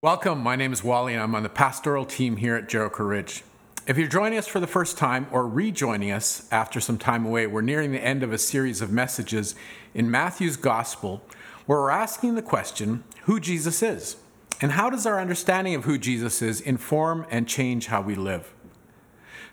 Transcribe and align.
Welcome. 0.00 0.44
My 0.44 0.54
name 0.54 0.72
is 0.72 0.84
Wally, 0.84 1.14
and 1.14 1.20
I'm 1.20 1.34
on 1.34 1.42
the 1.42 1.48
pastoral 1.48 2.04
team 2.04 2.36
here 2.36 2.54
at 2.54 2.68
Jericho 2.68 3.02
Ridge. 3.02 3.42
If 3.84 3.98
you're 3.98 4.06
joining 4.06 4.38
us 4.38 4.46
for 4.46 4.60
the 4.60 4.68
first 4.68 4.96
time 4.96 5.26
or 5.32 5.44
rejoining 5.44 6.12
us 6.12 6.46
after 6.52 6.78
some 6.78 6.98
time 6.98 7.26
away, 7.26 7.48
we're 7.48 7.62
nearing 7.62 7.90
the 7.90 8.00
end 8.00 8.22
of 8.22 8.32
a 8.32 8.38
series 8.38 8.80
of 8.80 8.92
messages 8.92 9.56
in 9.94 10.08
Matthew's 10.08 10.56
Gospel 10.56 11.20
where 11.66 11.80
we're 11.80 11.90
asking 11.90 12.36
the 12.36 12.42
question 12.42 13.02
who 13.22 13.40
Jesus 13.40 13.82
is, 13.82 14.18
and 14.60 14.70
how 14.70 14.88
does 14.88 15.04
our 15.04 15.20
understanding 15.20 15.74
of 15.74 15.84
who 15.84 15.98
Jesus 15.98 16.42
is 16.42 16.60
inform 16.60 17.26
and 17.28 17.48
change 17.48 17.88
how 17.88 18.00
we 18.00 18.14
live. 18.14 18.54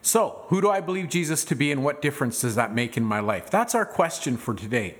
So, 0.06 0.44
who 0.50 0.62
do 0.62 0.70
I 0.70 0.82
believe 0.82 1.10
Jesus 1.10 1.44
to 1.46 1.56
be, 1.56 1.72
and 1.72 1.84
what 1.84 2.00
difference 2.00 2.42
does 2.42 2.54
that 2.54 2.72
make 2.72 2.96
in 2.96 3.04
my 3.04 3.20
life? 3.20 3.50
That's 3.50 3.74
our 3.74 3.88
question 3.88 4.38
for 4.38 4.54
today. 4.54 4.98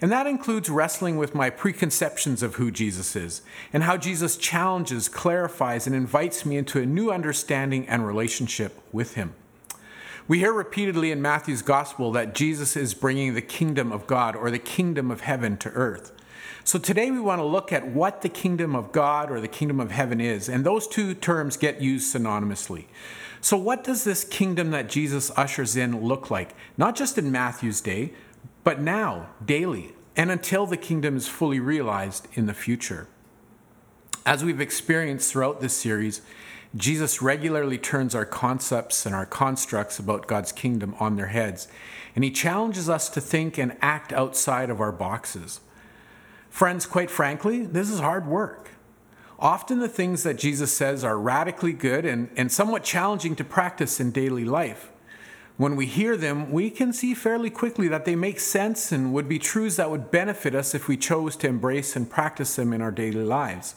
And 0.00 0.10
that 0.10 0.26
includes 0.26 0.68
wrestling 0.68 1.16
with 1.16 1.32
my 1.32 1.48
preconceptions 1.48 2.42
of 2.42 2.56
who 2.56 2.72
Jesus 2.72 3.14
is 3.14 3.42
and 3.72 3.84
how 3.84 3.96
Jesus 3.96 4.36
challenges, 4.36 5.08
clarifies, 5.08 5.86
and 5.86 5.94
invites 5.94 6.44
me 6.44 6.56
into 6.56 6.80
a 6.80 6.86
new 6.86 7.12
understanding 7.12 7.86
and 7.86 8.04
relationship 8.04 8.82
with 8.90 9.14
him. 9.14 9.34
We 10.26 10.40
hear 10.40 10.52
repeatedly 10.52 11.12
in 11.12 11.22
Matthew's 11.22 11.62
gospel 11.62 12.10
that 12.10 12.34
Jesus 12.34 12.76
is 12.76 12.94
bringing 12.94 13.34
the 13.34 13.40
kingdom 13.40 13.92
of 13.92 14.08
God 14.08 14.34
or 14.34 14.50
the 14.50 14.58
kingdom 14.58 15.12
of 15.12 15.20
heaven 15.20 15.56
to 15.58 15.70
earth. 15.70 16.10
So 16.64 16.80
today 16.80 17.12
we 17.12 17.20
want 17.20 17.38
to 17.38 17.44
look 17.44 17.72
at 17.72 17.86
what 17.86 18.22
the 18.22 18.28
kingdom 18.28 18.74
of 18.74 18.90
God 18.90 19.30
or 19.30 19.40
the 19.40 19.46
kingdom 19.46 19.78
of 19.78 19.92
heaven 19.92 20.20
is, 20.20 20.48
and 20.48 20.66
those 20.66 20.88
two 20.88 21.14
terms 21.14 21.56
get 21.56 21.80
used 21.80 22.12
synonymously. 22.12 22.86
So, 23.48 23.56
what 23.56 23.82
does 23.82 24.04
this 24.04 24.24
kingdom 24.24 24.72
that 24.72 24.90
Jesus 24.90 25.32
ushers 25.34 25.74
in 25.74 26.02
look 26.02 26.30
like? 26.30 26.54
Not 26.76 26.94
just 26.94 27.16
in 27.16 27.32
Matthew's 27.32 27.80
day, 27.80 28.12
but 28.62 28.78
now, 28.78 29.30
daily, 29.42 29.94
and 30.14 30.30
until 30.30 30.66
the 30.66 30.76
kingdom 30.76 31.16
is 31.16 31.28
fully 31.28 31.58
realized 31.58 32.28
in 32.34 32.44
the 32.44 32.52
future. 32.52 33.08
As 34.26 34.44
we've 34.44 34.60
experienced 34.60 35.32
throughout 35.32 35.62
this 35.62 35.74
series, 35.74 36.20
Jesus 36.76 37.22
regularly 37.22 37.78
turns 37.78 38.14
our 38.14 38.26
concepts 38.26 39.06
and 39.06 39.14
our 39.14 39.24
constructs 39.24 39.98
about 39.98 40.26
God's 40.26 40.52
kingdom 40.52 40.94
on 41.00 41.16
their 41.16 41.28
heads, 41.28 41.68
and 42.14 42.24
he 42.24 42.30
challenges 42.30 42.90
us 42.90 43.08
to 43.08 43.20
think 43.22 43.56
and 43.56 43.78
act 43.80 44.12
outside 44.12 44.68
of 44.68 44.82
our 44.82 44.92
boxes. 44.92 45.60
Friends, 46.50 46.84
quite 46.84 47.10
frankly, 47.10 47.64
this 47.64 47.88
is 47.88 48.00
hard 48.00 48.26
work. 48.26 48.72
Often 49.38 49.78
the 49.78 49.88
things 49.88 50.24
that 50.24 50.38
Jesus 50.38 50.72
says 50.72 51.04
are 51.04 51.18
radically 51.18 51.72
good 51.72 52.04
and, 52.04 52.28
and 52.36 52.50
somewhat 52.50 52.82
challenging 52.82 53.36
to 53.36 53.44
practice 53.44 54.00
in 54.00 54.10
daily 54.10 54.44
life 54.44 54.90
when 55.58 55.74
we 55.74 55.86
hear 55.86 56.16
them, 56.16 56.52
we 56.52 56.70
can 56.70 56.92
see 56.92 57.14
fairly 57.14 57.50
quickly 57.50 57.88
that 57.88 58.04
they 58.04 58.14
make 58.14 58.38
sense 58.38 58.92
and 58.92 59.12
would 59.12 59.28
be 59.28 59.40
truths 59.40 59.76
that 59.76 59.90
would 59.90 60.10
benefit 60.12 60.54
us 60.54 60.72
if 60.72 60.86
we 60.86 60.96
chose 60.96 61.34
to 61.34 61.48
embrace 61.48 61.96
and 61.96 62.08
practice 62.08 62.54
them 62.54 62.72
in 62.72 62.80
our 62.80 62.92
daily 62.92 63.24
lives. 63.24 63.74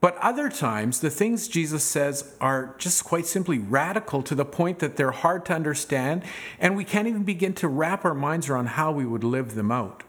But 0.00 0.16
other 0.18 0.48
times, 0.48 0.98
the 0.98 1.10
things 1.10 1.46
Jesus 1.46 1.84
says 1.84 2.34
are 2.40 2.74
just 2.78 3.04
quite 3.04 3.26
simply 3.26 3.58
radical 3.58 4.22
to 4.24 4.34
the 4.34 4.44
point 4.44 4.80
that 4.80 4.96
they're 4.96 5.12
hard 5.12 5.46
to 5.46 5.54
understand, 5.54 6.24
and 6.58 6.76
we 6.76 6.84
can't 6.84 7.06
even 7.06 7.22
begin 7.22 7.54
to 7.54 7.68
wrap 7.68 8.04
our 8.04 8.14
minds 8.14 8.48
around 8.48 8.66
how 8.66 8.90
we 8.90 9.06
would 9.06 9.24
live 9.24 9.54
them 9.54 9.70
out. 9.70 10.02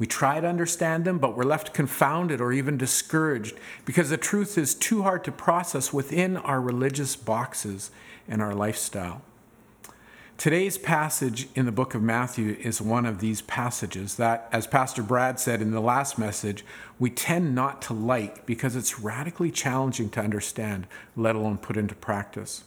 We 0.00 0.06
try 0.06 0.40
to 0.40 0.48
understand 0.48 1.04
them, 1.04 1.18
but 1.18 1.36
we're 1.36 1.44
left 1.44 1.74
confounded 1.74 2.40
or 2.40 2.54
even 2.54 2.78
discouraged 2.78 3.56
because 3.84 4.08
the 4.08 4.16
truth 4.16 4.56
is 4.56 4.74
too 4.74 5.02
hard 5.02 5.24
to 5.24 5.30
process 5.30 5.92
within 5.92 6.38
our 6.38 6.58
religious 6.58 7.16
boxes 7.16 7.90
and 8.26 8.40
our 8.40 8.54
lifestyle. 8.54 9.20
Today's 10.38 10.78
passage 10.78 11.48
in 11.54 11.66
the 11.66 11.70
book 11.70 11.94
of 11.94 12.02
Matthew 12.02 12.56
is 12.60 12.80
one 12.80 13.04
of 13.04 13.20
these 13.20 13.42
passages 13.42 14.14
that, 14.14 14.48
as 14.50 14.66
Pastor 14.66 15.02
Brad 15.02 15.38
said 15.38 15.60
in 15.60 15.72
the 15.72 15.82
last 15.82 16.18
message, 16.18 16.64
we 16.98 17.10
tend 17.10 17.54
not 17.54 17.82
to 17.82 17.92
like 17.92 18.46
because 18.46 18.76
it's 18.76 19.00
radically 19.00 19.50
challenging 19.50 20.08
to 20.10 20.20
understand, 20.22 20.86
let 21.14 21.36
alone 21.36 21.58
put 21.58 21.76
into 21.76 21.94
practice. 21.94 22.64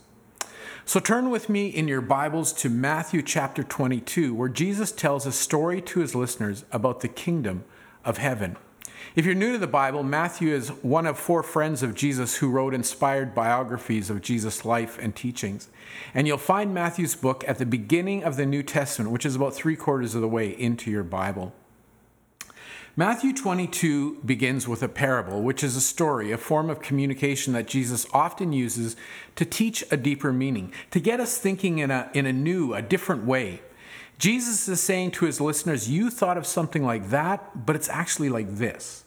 So 0.85 0.99
turn 0.99 1.29
with 1.29 1.47
me 1.47 1.67
in 1.67 1.87
your 1.87 2.01
Bibles 2.01 2.51
to 2.53 2.69
Matthew 2.69 3.21
chapter 3.21 3.63
22, 3.63 4.35
where 4.35 4.49
Jesus 4.49 4.91
tells 4.91 5.25
a 5.25 5.31
story 5.31 5.81
to 5.81 6.01
his 6.01 6.13
listeners 6.13 6.65
about 6.73 6.99
the 6.99 7.07
kingdom 7.07 7.63
of 8.03 8.17
heaven. 8.17 8.57
If 9.15 9.25
you're 9.25 9.33
new 9.33 9.53
to 9.53 9.57
the 9.57 9.65
Bible, 9.65 10.03
Matthew 10.03 10.53
is 10.53 10.69
one 10.83 11.07
of 11.07 11.17
four 11.17 11.41
friends 11.41 11.83
of 11.83 11.95
Jesus 11.95 12.35
who 12.35 12.49
wrote 12.49 12.73
inspired 12.73 13.33
biographies 13.33 14.09
of 14.09 14.21
Jesus' 14.21 14.65
life 14.65 14.99
and 14.99 15.15
teachings. 15.15 15.69
And 16.13 16.27
you'll 16.27 16.37
find 16.37 16.73
Matthew's 16.73 17.15
book 17.15 17.45
at 17.47 17.59
the 17.59 17.65
beginning 17.65 18.25
of 18.25 18.35
the 18.35 18.45
New 18.45 18.61
Testament, 18.61 19.09
which 19.09 19.25
is 19.25 19.37
about 19.37 19.53
three 19.53 19.77
quarters 19.77 20.15
of 20.15 20.21
the 20.21 20.27
way 20.27 20.49
into 20.49 20.91
your 20.91 21.03
Bible. 21.03 21.53
Matthew 22.95 23.33
22 23.33 24.19
begins 24.23 24.67
with 24.67 24.83
a 24.83 24.87
parable, 24.87 25.41
which 25.41 25.63
is 25.63 25.75
a 25.75 25.81
story, 25.81 26.31
a 26.31 26.37
form 26.37 26.69
of 26.69 26.79
communication 26.79 27.53
that 27.53 27.65
Jesus 27.65 28.05
often 28.13 28.53
uses 28.53 28.95
to 29.35 29.45
teach 29.45 29.83
a 29.89 29.97
deeper 29.97 30.31
meaning, 30.31 30.71
to 30.91 30.99
get 30.99 31.19
us 31.19 31.39
thinking 31.39 31.79
in 31.79 31.89
a, 31.89 32.11
in 32.13 32.27
a 32.27 32.33
new, 32.33 32.75
a 32.75 32.83
different 32.83 33.25
way. 33.25 33.61
Jesus 34.19 34.69
is 34.69 34.79
saying 34.79 35.09
to 35.11 35.25
his 35.25 35.41
listeners, 35.41 35.89
You 35.89 36.11
thought 36.11 36.37
of 36.37 36.45
something 36.45 36.85
like 36.85 37.09
that, 37.09 37.65
but 37.65 37.75
it's 37.75 37.89
actually 37.89 38.29
like 38.29 38.57
this. 38.57 39.05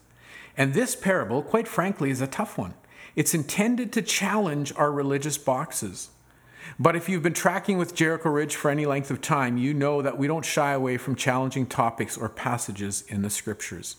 And 0.57 0.75
this 0.75 0.97
parable, 0.97 1.41
quite 1.41 1.69
frankly, 1.69 2.11
is 2.11 2.21
a 2.21 2.27
tough 2.27 2.59
one. 2.59 2.75
It's 3.15 3.35
intended 3.35 3.93
to 3.93 4.03
challenge 4.03 4.73
our 4.75 4.91
religious 4.91 5.39
boxes. 5.39 6.11
But 6.79 6.97
if 6.97 7.09
you've 7.09 7.23
been 7.23 7.33
tracking 7.33 7.79
with 7.79 7.95
Jericho 7.95 8.31
Ridge 8.31 8.57
for 8.57 8.71
any 8.71 8.87
length 8.87 9.11
of 9.11 9.21
time, 9.21 9.57
you 9.57 9.75
know 9.75 10.03
that 10.03 10.19
we 10.19 10.27
don't 10.27 10.45
shy 10.45 10.73
away 10.73 10.97
from 10.97 11.15
challenging 11.17 11.67
topics 11.67 12.17
or 12.17 12.29
passages 12.29 13.05
in 13.09 13.23
the 13.23 13.31
scriptures. 13.31 13.97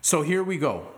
So 0.00 0.22
here 0.22 0.42
we 0.42 0.58
go. 0.58 0.88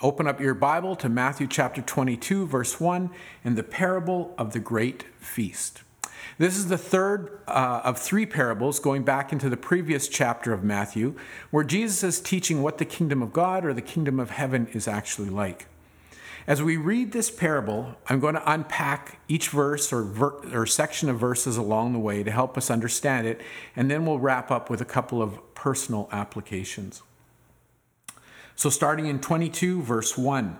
Open 0.00 0.26
up 0.26 0.40
your 0.40 0.54
Bible 0.54 0.96
to 0.96 1.08
Matthew 1.08 1.46
chapter 1.46 1.80
22, 1.80 2.46
verse 2.46 2.80
1, 2.80 3.10
and 3.44 3.56
the 3.56 3.62
parable 3.62 4.34
of 4.36 4.52
the 4.52 4.58
great 4.58 5.04
feast. 5.18 5.82
This 6.38 6.56
is 6.56 6.68
the 6.68 6.78
third 6.78 7.40
uh, 7.46 7.82
of 7.84 7.98
three 7.98 8.26
parables 8.26 8.80
going 8.80 9.04
back 9.04 9.32
into 9.32 9.48
the 9.48 9.56
previous 9.56 10.08
chapter 10.08 10.52
of 10.52 10.64
Matthew, 10.64 11.14
where 11.50 11.62
Jesus 11.62 12.02
is 12.02 12.20
teaching 12.20 12.62
what 12.62 12.78
the 12.78 12.84
kingdom 12.84 13.22
of 13.22 13.32
God 13.32 13.64
or 13.64 13.72
the 13.72 13.82
kingdom 13.82 14.18
of 14.18 14.30
heaven 14.30 14.66
is 14.72 14.88
actually 14.88 15.30
like. 15.30 15.66
As 16.46 16.60
we 16.60 16.76
read 16.76 17.12
this 17.12 17.30
parable, 17.30 17.94
I'm 18.08 18.18
going 18.18 18.34
to 18.34 18.50
unpack 18.50 19.20
each 19.28 19.48
verse 19.48 19.92
or, 19.92 20.02
ver- 20.02 20.40
or 20.52 20.66
section 20.66 21.08
of 21.08 21.18
verses 21.18 21.56
along 21.56 21.92
the 21.92 22.00
way 22.00 22.22
to 22.22 22.30
help 22.30 22.58
us 22.58 22.70
understand 22.70 23.26
it, 23.26 23.40
and 23.76 23.90
then 23.90 24.04
we'll 24.04 24.18
wrap 24.18 24.50
up 24.50 24.68
with 24.68 24.80
a 24.80 24.84
couple 24.84 25.22
of 25.22 25.38
personal 25.54 26.08
applications. 26.10 27.02
So, 28.56 28.70
starting 28.70 29.06
in 29.06 29.20
22, 29.20 29.82
verse 29.82 30.18
1. 30.18 30.58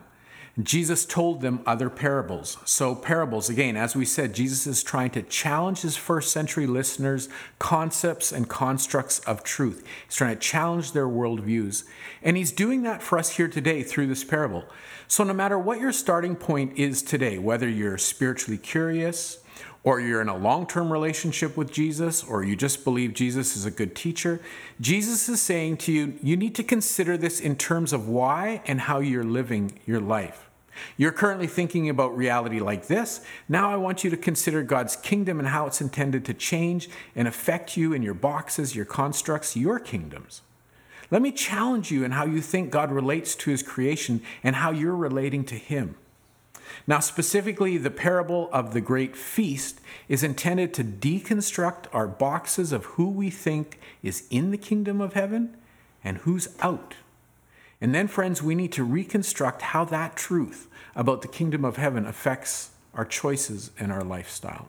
Jesus 0.61 1.07
told 1.07 1.41
them 1.41 1.63
other 1.65 1.89
parables. 1.89 2.59
So, 2.67 2.95
parables, 2.95 3.49
again, 3.49 3.75
as 3.75 3.97
we 3.97 4.05
said, 4.05 4.35
Jesus 4.35 4.67
is 4.67 4.83
trying 4.83 5.11
to 5.13 5.23
challenge 5.23 5.81
his 5.81 5.97
first 5.97 6.31
century 6.31 6.67
listeners' 6.67 7.31
concepts 7.59 8.33
and 8.33 8.47
constructs 8.47 9.21
of 9.21 9.43
truth. 9.43 9.83
He's 10.07 10.17
trying 10.17 10.35
to 10.35 10.41
challenge 10.41 10.93
their 10.93 11.09
worldviews. 11.09 11.85
And 12.23 12.37
he's 12.37 12.53
doing 12.53 12.83
that 12.83 13.03
for 13.03 13.19
us 13.19 13.31
here 13.31 13.49
today 13.49 13.83
through 13.83 14.09
this 14.09 14.25
parable. 14.25 14.67
So, 15.09 15.25
no 15.25 15.33
matter 15.33 15.59
what 15.59 15.81
your 15.81 15.93
starting 15.93 16.37
point 16.37 16.77
is 16.77 17.03
today, 17.03 17.39
whether 17.39 17.69
you're 17.69 17.97
spiritually 17.97 18.59
curious, 18.59 19.42
or 19.85 20.01
you're 20.01 20.21
in 20.21 20.29
a 20.29 20.37
long 20.37 20.67
term 20.67 20.93
relationship 20.93 21.57
with 21.57 21.73
Jesus, 21.73 22.23
or 22.23 22.45
you 22.45 22.55
just 22.55 22.85
believe 22.85 23.15
Jesus 23.15 23.57
is 23.57 23.67
a 23.67 23.71
good 23.71 23.95
teacher, 23.95 24.41
Jesus 24.81 25.29
is 25.29 25.43
saying 25.43 25.79
to 25.79 25.93
you, 25.93 26.15
you 26.23 26.37
need 26.37 26.55
to 26.55 26.63
consider 26.63 27.17
this 27.17 27.41
in 27.41 27.57
terms 27.57 27.93
of 27.93 28.09
why 28.09 28.63
and 28.67 28.83
how 28.83 29.01
you're 29.01 29.25
living 29.25 29.79
your 29.87 30.01
life. 30.01 30.49
You're 30.97 31.13
currently 31.13 31.47
thinking 31.47 31.89
about 31.89 32.17
reality 32.17 32.61
like 32.61 32.87
this. 32.87 33.21
Now 33.49 33.71
I 33.71 33.77
want 33.77 34.05
you 34.05 34.11
to 34.11 34.17
consider 34.17 34.63
God's 34.63 34.97
kingdom 34.97 35.39
and 35.39 35.49
how 35.49 35.67
it's 35.67 35.81
intended 35.81 36.25
to 36.27 36.35
change 36.35 36.89
and 37.15 37.29
affect 37.29 37.77
you 37.77 37.93
in 37.93 38.03
your 38.03 38.15
boxes, 38.15 38.75
your 38.75 38.85
constructs, 38.85 39.57
your 39.57 39.79
kingdoms. 39.79 40.43
Let 41.11 41.21
me 41.21 41.31
challenge 41.31 41.91
you 41.91 42.05
in 42.05 42.13
how 42.13 42.25
you 42.25 42.41
think 42.41 42.71
God 42.71 42.91
relates 42.91 43.35
to 43.35 43.51
his 43.51 43.63
creation 43.63 44.23
and 44.43 44.57
how 44.57 44.71
you're 44.71 44.97
relating 44.97 45.45
to 45.45 45.57
him. 45.57 45.97
Now, 46.87 46.99
specifically, 46.99 47.79
the 47.79 47.91
parable 47.91 48.49
of 48.53 48.73
the 48.73 48.81
great 48.81 49.17
feast 49.17 49.81
is 50.09 50.23
intended 50.23 50.75
to 50.75 50.85
deconstruct 50.85 51.87
our 51.93 52.09
boxes 52.09 52.73
of 52.73 52.85
who 52.87 53.09
we 53.09 53.31
think 53.31 53.79
is 54.03 54.27
in 54.31 54.51
the 54.51 54.59
kingdom 54.59 55.01
of 55.01 55.13
heaven 55.13 55.57
and 56.03 56.19
who's 56.19 56.49
out. 56.61 56.95
And 57.81 57.95
then, 57.95 58.09
friends, 58.09 58.43
we 58.43 58.55
need 58.55 58.73
to 58.73 58.85
reconstruct 58.85 59.63
how 59.63 59.85
that 59.87 60.17
truth 60.17 60.69
about 60.95 61.23
the 61.23 61.29
kingdom 61.29 61.65
of 61.65 61.77
heaven 61.77 62.07
affects 62.07 62.71
our 62.95 63.05
choices 63.05 63.71
and 63.79 63.93
our 63.93 64.03
lifestyle. 64.03 64.69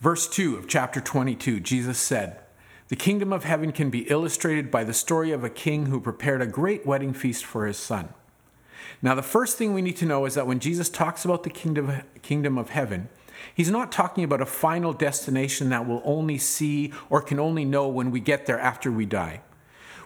Verse 0.00 0.28
2 0.28 0.56
of 0.56 0.66
chapter 0.66 1.00
22, 1.00 1.60
Jesus 1.60 1.98
said, 1.98 2.40
The 2.88 2.96
kingdom 2.96 3.32
of 3.32 3.44
heaven 3.44 3.70
can 3.70 3.90
be 3.90 4.10
illustrated 4.10 4.70
by 4.70 4.82
the 4.82 4.92
story 4.92 5.30
of 5.30 5.44
a 5.44 5.50
king 5.50 5.86
who 5.86 6.00
prepared 6.00 6.42
a 6.42 6.46
great 6.46 6.84
wedding 6.86 7.12
feast 7.12 7.44
for 7.44 7.66
his 7.66 7.76
son. 7.76 8.08
Now, 9.00 9.14
the 9.14 9.22
first 9.22 9.58
thing 9.58 9.74
we 9.74 9.82
need 9.82 9.96
to 9.98 10.06
know 10.06 10.24
is 10.26 10.34
that 10.34 10.46
when 10.46 10.60
Jesus 10.60 10.88
talks 10.88 11.24
about 11.24 11.42
the 11.42 11.50
kingdom, 11.50 12.02
kingdom 12.22 12.58
of 12.58 12.70
heaven, 12.70 13.08
he's 13.54 13.70
not 13.70 13.92
talking 13.92 14.24
about 14.24 14.40
a 14.40 14.46
final 14.46 14.92
destination 14.92 15.68
that 15.70 15.86
we'll 15.86 16.02
only 16.04 16.38
see 16.38 16.92
or 17.10 17.20
can 17.20 17.38
only 17.38 17.64
know 17.64 17.88
when 17.88 18.10
we 18.10 18.20
get 18.20 18.46
there 18.46 18.58
after 18.58 18.90
we 18.90 19.06
die. 19.06 19.40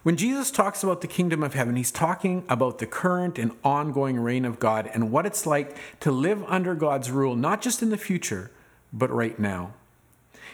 When 0.03 0.17
Jesus 0.17 0.53
talks 0.53 0.85
about 0.85 1.01
the 1.01 1.09
kingdom 1.09 1.43
of 1.43 1.55
heaven, 1.55 1.75
he's 1.75 1.91
talking 1.91 2.45
about 2.49 2.79
the 2.79 2.87
current 2.87 3.41
and 3.41 3.51
ongoing 3.65 4.21
reign 4.21 4.45
of 4.45 4.61
God 4.61 4.89
and 4.95 5.11
what 5.11 5.27
it's 5.27 5.47
like 5.47 5.77
to 5.99 6.13
live 6.13 6.45
under 6.45 6.77
God's 6.77 7.11
rule, 7.11 7.35
not 7.35 7.61
just 7.61 7.83
in 7.83 7.91
the 7.91 7.97
future, 7.97 8.53
but 8.93 9.11
right 9.11 9.37
now. 9.39 9.75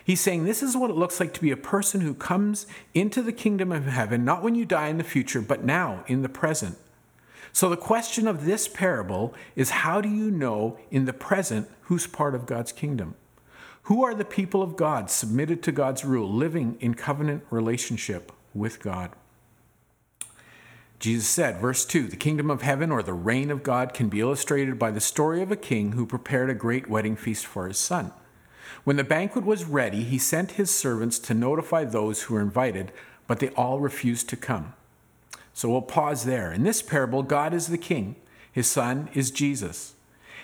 He's 0.04 0.20
saying 0.20 0.44
this 0.44 0.62
is 0.62 0.76
what 0.76 0.90
it 0.90 0.96
looks 0.96 1.20
like 1.20 1.32
to 1.34 1.40
be 1.40 1.50
a 1.50 1.56
person 1.56 2.00
who 2.00 2.14
comes 2.14 2.66
into 2.94 3.22
the 3.22 3.32
kingdom 3.32 3.70
of 3.70 3.84
heaven, 3.84 4.24
not 4.24 4.42
when 4.42 4.54
you 4.54 4.64
die 4.64 4.88
in 4.88 4.98
the 4.98 5.04
future, 5.04 5.40
but 5.40 5.62
now 5.62 6.02
in 6.06 6.22
the 6.22 6.28
present. 6.28 6.78
So 7.52 7.69
the 7.69 7.76
question 7.76 8.26
of 8.26 8.44
this 8.44 8.66
parable 8.66 9.34
is 9.54 9.70
how 9.70 10.00
do 10.00 10.08
you 10.08 10.31
know 10.31 10.78
in 10.90 11.04
the 11.04 11.12
present 11.12 11.69
who's 11.82 12.06
part 12.06 12.34
of 12.34 12.46
God's 12.46 12.72
kingdom? 12.72 13.14
Who 13.84 14.04
are 14.04 14.14
the 14.14 14.25
people 14.25 14.62
of 14.62 14.76
God 14.76 15.10
submitted 15.10 15.62
to 15.64 15.72
God's 15.72 16.04
rule, 16.04 16.31
living 16.31 16.76
in 16.81 16.94
covenant 16.94 17.44
relationship 17.50 18.32
with 18.54 18.81
God? 18.81 19.10
Jesus 20.99 21.26
said, 21.26 21.60
verse 21.60 21.84
2 21.84 22.06
The 22.06 22.16
kingdom 22.16 22.49
of 22.49 22.62
heaven 22.62 22.93
or 22.93 23.02
the 23.02 23.12
reign 23.12 23.50
of 23.50 23.64
God 23.64 23.93
can 23.93 24.08
be 24.08 24.20
illustrated 24.20 24.78
by 24.78 24.93
the 24.93 25.00
story 25.00 25.43
of 25.43 25.50
a 25.50 25.56
king 25.56 25.93
who 25.93 26.06
prepared 26.06 26.48
a 26.48 26.55
great 26.55 26.88
wedding 26.88 27.16
feast 27.16 27.44
for 27.44 27.66
his 27.66 27.76
son. 27.76 28.12
When 28.84 28.96
the 28.96 29.05
banquet 29.05 29.44
was 29.44 29.64
ready, 29.64 30.05
he 30.05 30.19
sent 30.19 30.52
his 30.52 30.70
servants 30.70 31.19
to 31.19 31.34
notify 31.34 31.84
those 31.84 32.22
who 32.22 32.34
were 32.34 32.40
invited, 32.40 32.93
but 33.26 33.40
they 33.40 33.48
all 33.50 33.81
refused 33.81 34.28
to 34.28 34.37
come. 34.37 34.75
So 35.52 35.69
we'll 35.69 35.82
pause 35.82 36.25
there. 36.25 36.52
In 36.52 36.62
this 36.62 36.82
parable, 36.82 37.22
God 37.22 37.52
is 37.54 37.69
the 37.69 37.78
king, 37.78 38.16
his 38.50 38.66
son 38.66 39.08
is 39.14 39.31
Jesus. 39.31 39.94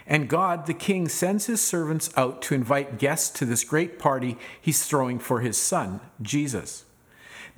And 0.07 0.29
God, 0.29 0.67
the 0.67 0.75
king, 0.75 1.09
sends 1.09 1.47
his 1.47 1.61
servants 1.61 2.11
out 2.17 2.41
to 2.43 2.55
invite 2.55 2.99
guests 2.99 3.29
to 3.39 3.45
this 3.45 3.63
great 3.63 3.99
party 3.99 4.39
he's 4.59 4.85
throwing 4.85 5.19
for 5.19 5.41
his 5.41 5.59
son, 5.59 6.01
Jesus. 6.23 6.85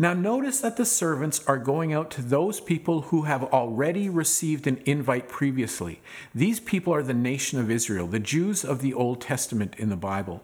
Now, 0.01 0.15
notice 0.15 0.61
that 0.61 0.77
the 0.77 0.87
servants 0.87 1.47
are 1.47 1.59
going 1.59 1.93
out 1.93 2.11
to 2.13 2.23
those 2.23 2.59
people 2.59 3.03
who 3.03 3.23
have 3.23 3.45
already 3.45 4.09
received 4.09 4.67
an 4.67 4.83
invite 4.87 5.29
previously. 5.29 6.01
These 6.35 6.59
people 6.59 6.95
are 6.95 7.03
the 7.03 7.15
nation 7.15 7.61
of 7.61 7.71
Israel, 7.71 8.07
the 8.07 8.19
Jews 8.19 8.65
of 8.65 8.81
the 8.81 8.95
Old 8.95 9.21
Testament 9.21 9.75
in 9.77 9.91
the 9.91 9.97
Bible. 9.97 10.43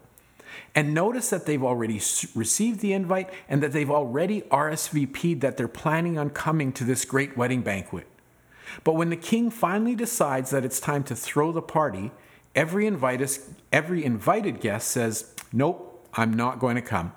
And 0.75 0.93
notice 0.93 1.29
that 1.29 1.45
they've 1.45 1.63
already 1.63 2.01
received 2.35 2.79
the 2.79 2.93
invite 2.93 3.29
and 3.49 3.61
that 3.63 3.71
they've 3.71 3.89
already 3.89 4.41
RSVP'd 4.41 5.41
that 5.41 5.57
they're 5.57 5.67
planning 5.67 6.17
on 6.17 6.29
coming 6.29 6.71
to 6.73 6.83
this 6.83 7.05
great 7.05 7.37
wedding 7.37 7.61
banquet. 7.61 8.07
But 8.83 8.93
when 8.93 9.09
the 9.09 9.15
king 9.15 9.49
finally 9.49 9.95
decides 9.95 10.49
that 10.51 10.65
it's 10.65 10.79
time 10.79 11.03
to 11.05 11.15
throw 11.15 11.51
the 11.51 11.61
party, 11.61 12.11
every, 12.55 12.85
invited, 12.85 13.31
every 13.71 14.03
invited 14.03 14.59
guest 14.59 14.89
says, 14.89 15.33
Nope, 15.53 16.07
I'm 16.13 16.33
not 16.33 16.59
going 16.59 16.75
to 16.75 16.81
come. 16.81 17.13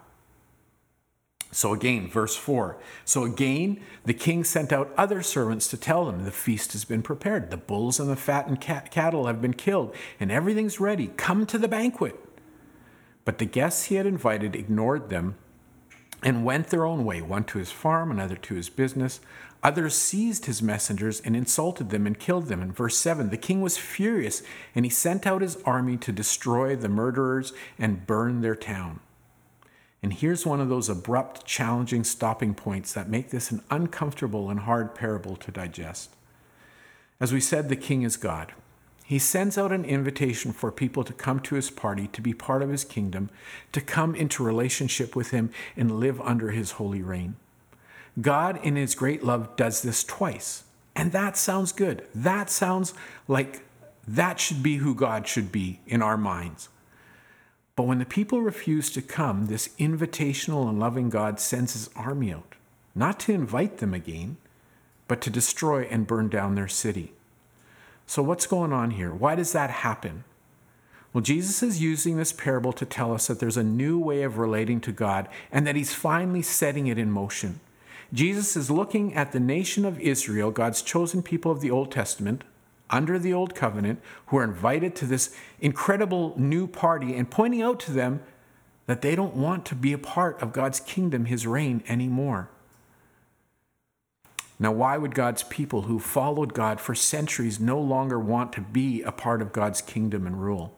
So 1.52 1.72
again, 1.72 2.08
verse 2.08 2.36
4. 2.36 2.78
So 3.04 3.24
again, 3.24 3.80
the 4.04 4.14
king 4.14 4.44
sent 4.44 4.72
out 4.72 4.92
other 4.96 5.20
servants 5.20 5.66
to 5.68 5.76
tell 5.76 6.06
them 6.06 6.24
the 6.24 6.30
feast 6.30 6.72
has 6.72 6.84
been 6.84 7.02
prepared. 7.02 7.50
The 7.50 7.56
bulls 7.56 7.98
and 7.98 8.08
the 8.08 8.16
fattened 8.16 8.60
cattle 8.60 9.26
have 9.26 9.42
been 9.42 9.54
killed, 9.54 9.94
and 10.20 10.30
everything's 10.30 10.78
ready. 10.78 11.08
Come 11.16 11.46
to 11.46 11.58
the 11.58 11.66
banquet. 11.66 12.14
But 13.24 13.38
the 13.38 13.44
guests 13.44 13.86
he 13.86 13.96
had 13.96 14.06
invited 14.06 14.56
ignored 14.56 15.10
them 15.10 15.36
and 16.22 16.44
went 16.44 16.68
their 16.68 16.84
own 16.84 17.04
way, 17.04 17.22
one 17.22 17.44
to 17.44 17.58
his 17.58 17.70
farm, 17.70 18.10
another 18.10 18.36
to 18.36 18.54
his 18.54 18.68
business. 18.68 19.20
Others 19.62 19.94
seized 19.94 20.46
his 20.46 20.62
messengers 20.62 21.20
and 21.20 21.36
insulted 21.36 21.90
them 21.90 22.06
and 22.06 22.18
killed 22.18 22.46
them. 22.46 22.62
In 22.62 22.72
verse 22.72 22.96
7, 22.96 23.30
the 23.30 23.36
king 23.36 23.60
was 23.60 23.76
furious, 23.76 24.42
and 24.74 24.84
he 24.84 24.90
sent 24.90 25.26
out 25.26 25.42
his 25.42 25.56
army 25.64 25.96
to 25.98 26.12
destroy 26.12 26.76
the 26.76 26.88
murderers 26.88 27.52
and 27.78 28.06
burn 28.06 28.40
their 28.40 28.56
town. 28.56 29.00
And 30.02 30.14
here's 30.14 30.46
one 30.46 30.60
of 30.60 30.70
those 30.70 30.88
abrupt, 30.88 31.44
challenging 31.44 32.04
stopping 32.04 32.54
points 32.54 32.94
that 32.94 33.10
make 33.10 33.30
this 33.30 33.50
an 33.50 33.62
uncomfortable 33.70 34.48
and 34.48 34.60
hard 34.60 34.94
parable 34.94 35.36
to 35.36 35.50
digest. 35.50 36.16
As 37.20 37.32
we 37.34 37.40
said, 37.40 37.68
the 37.68 37.76
king 37.76 38.02
is 38.02 38.16
God. 38.16 38.54
He 39.10 39.18
sends 39.18 39.58
out 39.58 39.72
an 39.72 39.84
invitation 39.84 40.52
for 40.52 40.70
people 40.70 41.02
to 41.02 41.12
come 41.12 41.40
to 41.40 41.56
his 41.56 41.68
party, 41.68 42.06
to 42.12 42.22
be 42.22 42.32
part 42.32 42.62
of 42.62 42.70
his 42.70 42.84
kingdom, 42.84 43.28
to 43.72 43.80
come 43.80 44.14
into 44.14 44.44
relationship 44.44 45.16
with 45.16 45.32
him 45.32 45.50
and 45.76 45.98
live 45.98 46.20
under 46.20 46.52
his 46.52 46.70
holy 46.70 47.02
reign. 47.02 47.34
God, 48.20 48.60
in 48.62 48.76
his 48.76 48.94
great 48.94 49.24
love, 49.24 49.56
does 49.56 49.82
this 49.82 50.04
twice. 50.04 50.62
And 50.94 51.10
that 51.10 51.36
sounds 51.36 51.72
good. 51.72 52.06
That 52.14 52.50
sounds 52.50 52.94
like 53.26 53.64
that 54.06 54.38
should 54.38 54.62
be 54.62 54.76
who 54.76 54.94
God 54.94 55.26
should 55.26 55.50
be 55.50 55.80
in 55.88 56.02
our 56.02 56.16
minds. 56.16 56.68
But 57.74 57.88
when 57.88 57.98
the 57.98 58.04
people 58.04 58.42
refuse 58.42 58.90
to 58.92 59.02
come, 59.02 59.46
this 59.46 59.70
invitational 59.80 60.68
and 60.68 60.78
loving 60.78 61.10
God 61.10 61.40
sends 61.40 61.72
his 61.72 61.90
army 61.96 62.32
out, 62.32 62.54
not 62.94 63.18
to 63.20 63.32
invite 63.32 63.78
them 63.78 63.92
again, 63.92 64.36
but 65.08 65.20
to 65.22 65.30
destroy 65.30 65.82
and 65.90 66.06
burn 66.06 66.28
down 66.28 66.54
their 66.54 66.68
city. 66.68 67.12
So, 68.10 68.24
what's 68.24 68.48
going 68.48 68.72
on 68.72 68.90
here? 68.90 69.14
Why 69.14 69.36
does 69.36 69.52
that 69.52 69.70
happen? 69.70 70.24
Well, 71.12 71.22
Jesus 71.22 71.62
is 71.62 71.80
using 71.80 72.16
this 72.16 72.32
parable 72.32 72.72
to 72.72 72.84
tell 72.84 73.14
us 73.14 73.28
that 73.28 73.38
there's 73.38 73.56
a 73.56 73.62
new 73.62 74.00
way 74.00 74.24
of 74.24 74.36
relating 74.36 74.80
to 74.80 74.90
God 74.90 75.28
and 75.52 75.64
that 75.64 75.76
he's 75.76 75.94
finally 75.94 76.42
setting 76.42 76.88
it 76.88 76.98
in 76.98 77.12
motion. 77.12 77.60
Jesus 78.12 78.56
is 78.56 78.68
looking 78.68 79.14
at 79.14 79.30
the 79.30 79.38
nation 79.38 79.84
of 79.84 80.00
Israel, 80.00 80.50
God's 80.50 80.82
chosen 80.82 81.22
people 81.22 81.52
of 81.52 81.60
the 81.60 81.70
Old 81.70 81.92
Testament, 81.92 82.42
under 82.90 83.16
the 83.16 83.32
Old 83.32 83.54
Covenant, 83.54 84.00
who 84.26 84.38
are 84.38 84.44
invited 84.44 84.96
to 84.96 85.06
this 85.06 85.32
incredible 85.60 86.34
new 86.36 86.66
party, 86.66 87.14
and 87.14 87.30
pointing 87.30 87.62
out 87.62 87.78
to 87.78 87.92
them 87.92 88.24
that 88.86 89.02
they 89.02 89.14
don't 89.14 89.36
want 89.36 89.64
to 89.66 89.76
be 89.76 89.92
a 89.92 89.98
part 89.98 90.42
of 90.42 90.52
God's 90.52 90.80
kingdom, 90.80 91.26
his 91.26 91.46
reign, 91.46 91.84
anymore. 91.86 92.50
Now, 94.62 94.72
why 94.72 94.98
would 94.98 95.14
God's 95.14 95.42
people 95.44 95.82
who 95.82 95.98
followed 95.98 96.52
God 96.52 96.80
for 96.80 96.94
centuries 96.94 97.58
no 97.58 97.80
longer 97.80 98.20
want 98.20 98.52
to 98.52 98.60
be 98.60 99.00
a 99.02 99.10
part 99.10 99.40
of 99.40 99.54
God's 99.54 99.80
kingdom 99.80 100.26
and 100.26 100.40
rule? 100.40 100.76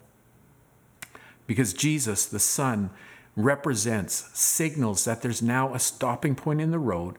Because 1.49 1.75
Jesus, 1.75 2.25
the 2.25 2.39
Son, 2.39 2.91
represents, 3.35 4.31
signals 4.39 5.05
that 5.05 5.21
there's 5.21 5.43
now 5.43 5.75
a 5.75 5.81
stopping 5.81 6.37
point 6.37 6.61
in 6.61 6.71
the 6.71 6.79
road 6.79 7.17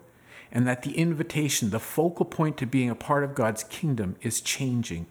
and 0.54 0.66
that 0.66 0.84
the 0.84 0.98
invitation, 0.98 1.70
the 1.70 1.80
focal 1.80 2.26
point 2.26 2.56
to 2.58 2.66
being 2.66 2.90
a 2.90 2.96
part 2.96 3.26
of 3.26 3.36
God's 3.36 3.66
kingdom, 3.66 4.16
is 4.22 4.40
changing. 4.40 5.08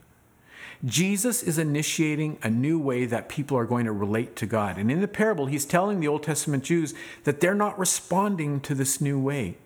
Jesus 0.85 1.43
is 1.43 1.59
initiating 1.59 2.39
a 2.43 2.49
new 2.49 2.79
way 2.79 3.05
that 3.05 3.29
people 3.29 3.59
are 3.59 3.67
going 3.67 3.85
to 3.85 3.93
relate 3.93 4.37
to 4.37 4.47
God. 4.47 4.79
And 4.79 4.91
in 4.91 5.03
the 5.03 5.09
parable, 5.09 5.47
he's 5.47 5.67
telling 5.67 6.01
the 6.01 6.09
Old 6.09 6.23
Testament 6.23 6.65
Jews 6.65 6.95
that 7.25 7.41
they're 7.41 7.55
not 7.55 7.79
responding 7.79 8.59
to 8.61 8.75
this 8.75 9.03
new 9.03 9.21
way. 9.21 9.59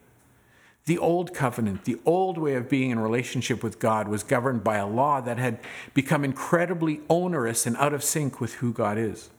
The 0.87 0.99
old 0.99 1.35
covenant, 1.35 1.85
the 1.85 1.99
old 2.07 2.39
way 2.39 2.55
of 2.55 2.69
being 2.69 2.91
in 2.91 3.01
relationship 3.01 3.63
with 3.63 3.81
God, 3.81 4.07
was 4.07 4.23
governed 4.23 4.63
by 4.63 4.77
a 4.77 4.87
law 4.87 5.21
that 5.21 5.37
had 5.37 5.59
become 5.95 6.25
incredibly 6.25 7.01
onerous 7.11 7.67
and 7.67 7.77
out 7.77 7.93
of 7.93 8.05
sync 8.05 8.41
with 8.41 8.55
who 8.55 8.73
God 8.73 8.97
is. 8.97 9.31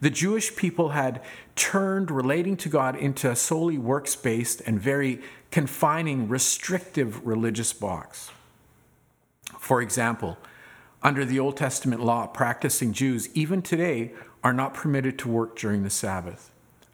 The 0.00 0.10
Jewish 0.10 0.56
people 0.56 0.90
had 0.90 1.22
turned 1.54 2.10
relating 2.10 2.56
to 2.58 2.68
God 2.68 2.96
into 2.96 3.30
a 3.30 3.36
solely 3.36 3.78
works 3.78 4.16
based 4.16 4.62
and 4.62 4.80
very 4.80 5.20
confining, 5.52 6.28
restrictive 6.28 7.24
religious 7.24 7.72
box. 7.72 8.30
For 9.58 9.80
example, 9.80 10.38
under 11.02 11.24
the 11.24 11.38
Old 11.38 11.56
Testament 11.56 12.02
law, 12.02 12.26
practicing 12.26 12.92
Jews, 12.92 13.28
even 13.34 13.62
today, 13.62 14.12
are 14.42 14.52
not 14.52 14.74
permitted 14.74 15.18
to 15.20 15.28
work 15.28 15.56
during 15.56 15.82
the 15.82 15.90
Sabbath. 15.90 16.49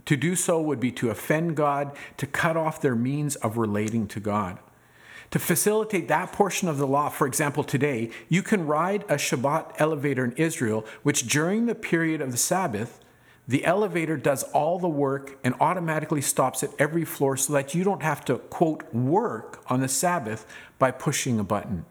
To 0.06 0.16
do 0.16 0.36
so 0.36 0.60
would 0.60 0.80
be 0.80 0.92
to 0.92 1.10
offend 1.10 1.56
God, 1.56 1.96
to 2.16 2.26
cut 2.26 2.56
off 2.56 2.80
their 2.80 2.94
means 2.94 3.36
of 3.36 3.56
relating 3.56 4.06
to 4.08 4.20
God. 4.20 4.58
To 5.32 5.38
facilitate 5.38 6.06
that 6.08 6.32
portion 6.32 6.68
of 6.68 6.78
the 6.78 6.86
law, 6.86 7.08
for 7.08 7.26
example, 7.26 7.64
today, 7.64 8.10
you 8.28 8.42
can 8.42 8.66
ride 8.66 9.02
a 9.02 9.16
Shabbat 9.16 9.74
elevator 9.78 10.24
in 10.24 10.32
Israel, 10.32 10.86
which 11.02 11.26
during 11.26 11.66
the 11.66 11.74
period 11.74 12.20
of 12.20 12.30
the 12.30 12.38
Sabbath, 12.38 13.00
the 13.48 13.64
elevator 13.64 14.16
does 14.16 14.44
all 14.44 14.78
the 14.78 14.88
work 14.88 15.38
and 15.44 15.54
automatically 15.60 16.20
stops 16.20 16.62
at 16.62 16.70
every 16.78 17.04
floor 17.04 17.36
so 17.36 17.52
that 17.52 17.74
you 17.74 17.84
don't 17.84 18.02
have 18.02 18.24
to, 18.24 18.38
quote, 18.38 18.92
work 18.94 19.62
on 19.68 19.80
the 19.80 19.88
Sabbath 19.88 20.46
by 20.78 20.90
pushing 20.90 21.38
a 21.38 21.44
button. 21.44 21.84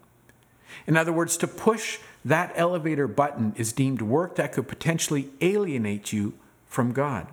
In 0.88 0.98
other 0.98 1.13
words, 1.13 1.38
to 1.38 1.48
push 1.48 2.00
that 2.24 2.51
elevator 2.55 3.07
button 3.07 3.53
is 3.57 3.74
deemed 3.74 4.01
work 4.01 4.36
that 4.36 4.53
could 4.53 4.67
potentially 4.67 5.29
alienate 5.41 6.12
you 6.12 6.34
from 6.65 6.91
God. 6.91 7.27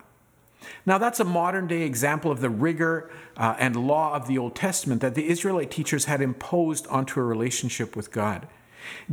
Now, 0.87 0.99
that's 0.99 1.21
a 1.21 1.25
modern 1.25 1.66
day 1.66 1.83
example 1.83 2.31
of 2.31 2.40
the 2.40 2.50
rigor 2.50 3.11
uh, 3.37 3.54
and 3.59 3.76
law 3.76 4.14
of 4.14 4.26
the 4.26 4.38
Old 4.38 4.54
Testament 4.54 5.00
that 5.00 5.14
the 5.14 5.28
Israelite 5.28 5.71
teachers 5.71 6.07
had 6.07 6.21
imposed 6.21 6.87
onto 6.88 7.21
a 7.21 7.25
relationship 7.25 7.97
with 7.97 8.11
God. 8.11 8.47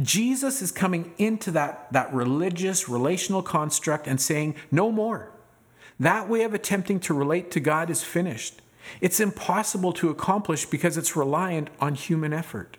Jesus 0.01 0.61
is 0.61 0.71
coming 0.71 1.13
into 1.17 1.51
that, 1.51 1.91
that 1.93 2.13
religious, 2.13 2.89
relational 2.89 3.41
construct 3.41 4.07
and 4.07 4.19
saying, 4.19 4.55
no 4.71 4.91
more. 4.91 5.31
That 5.99 6.29
way 6.29 6.43
of 6.43 6.53
attempting 6.53 6.99
to 7.01 7.13
relate 7.13 7.51
to 7.51 7.59
God 7.59 7.89
is 7.89 8.03
finished. 8.03 8.61
It's 9.01 9.19
impossible 9.19 9.93
to 9.93 10.09
accomplish 10.09 10.65
because 10.65 10.97
it's 10.97 11.15
reliant 11.15 11.69
on 11.79 11.95
human 11.95 12.33
effort. 12.33 12.77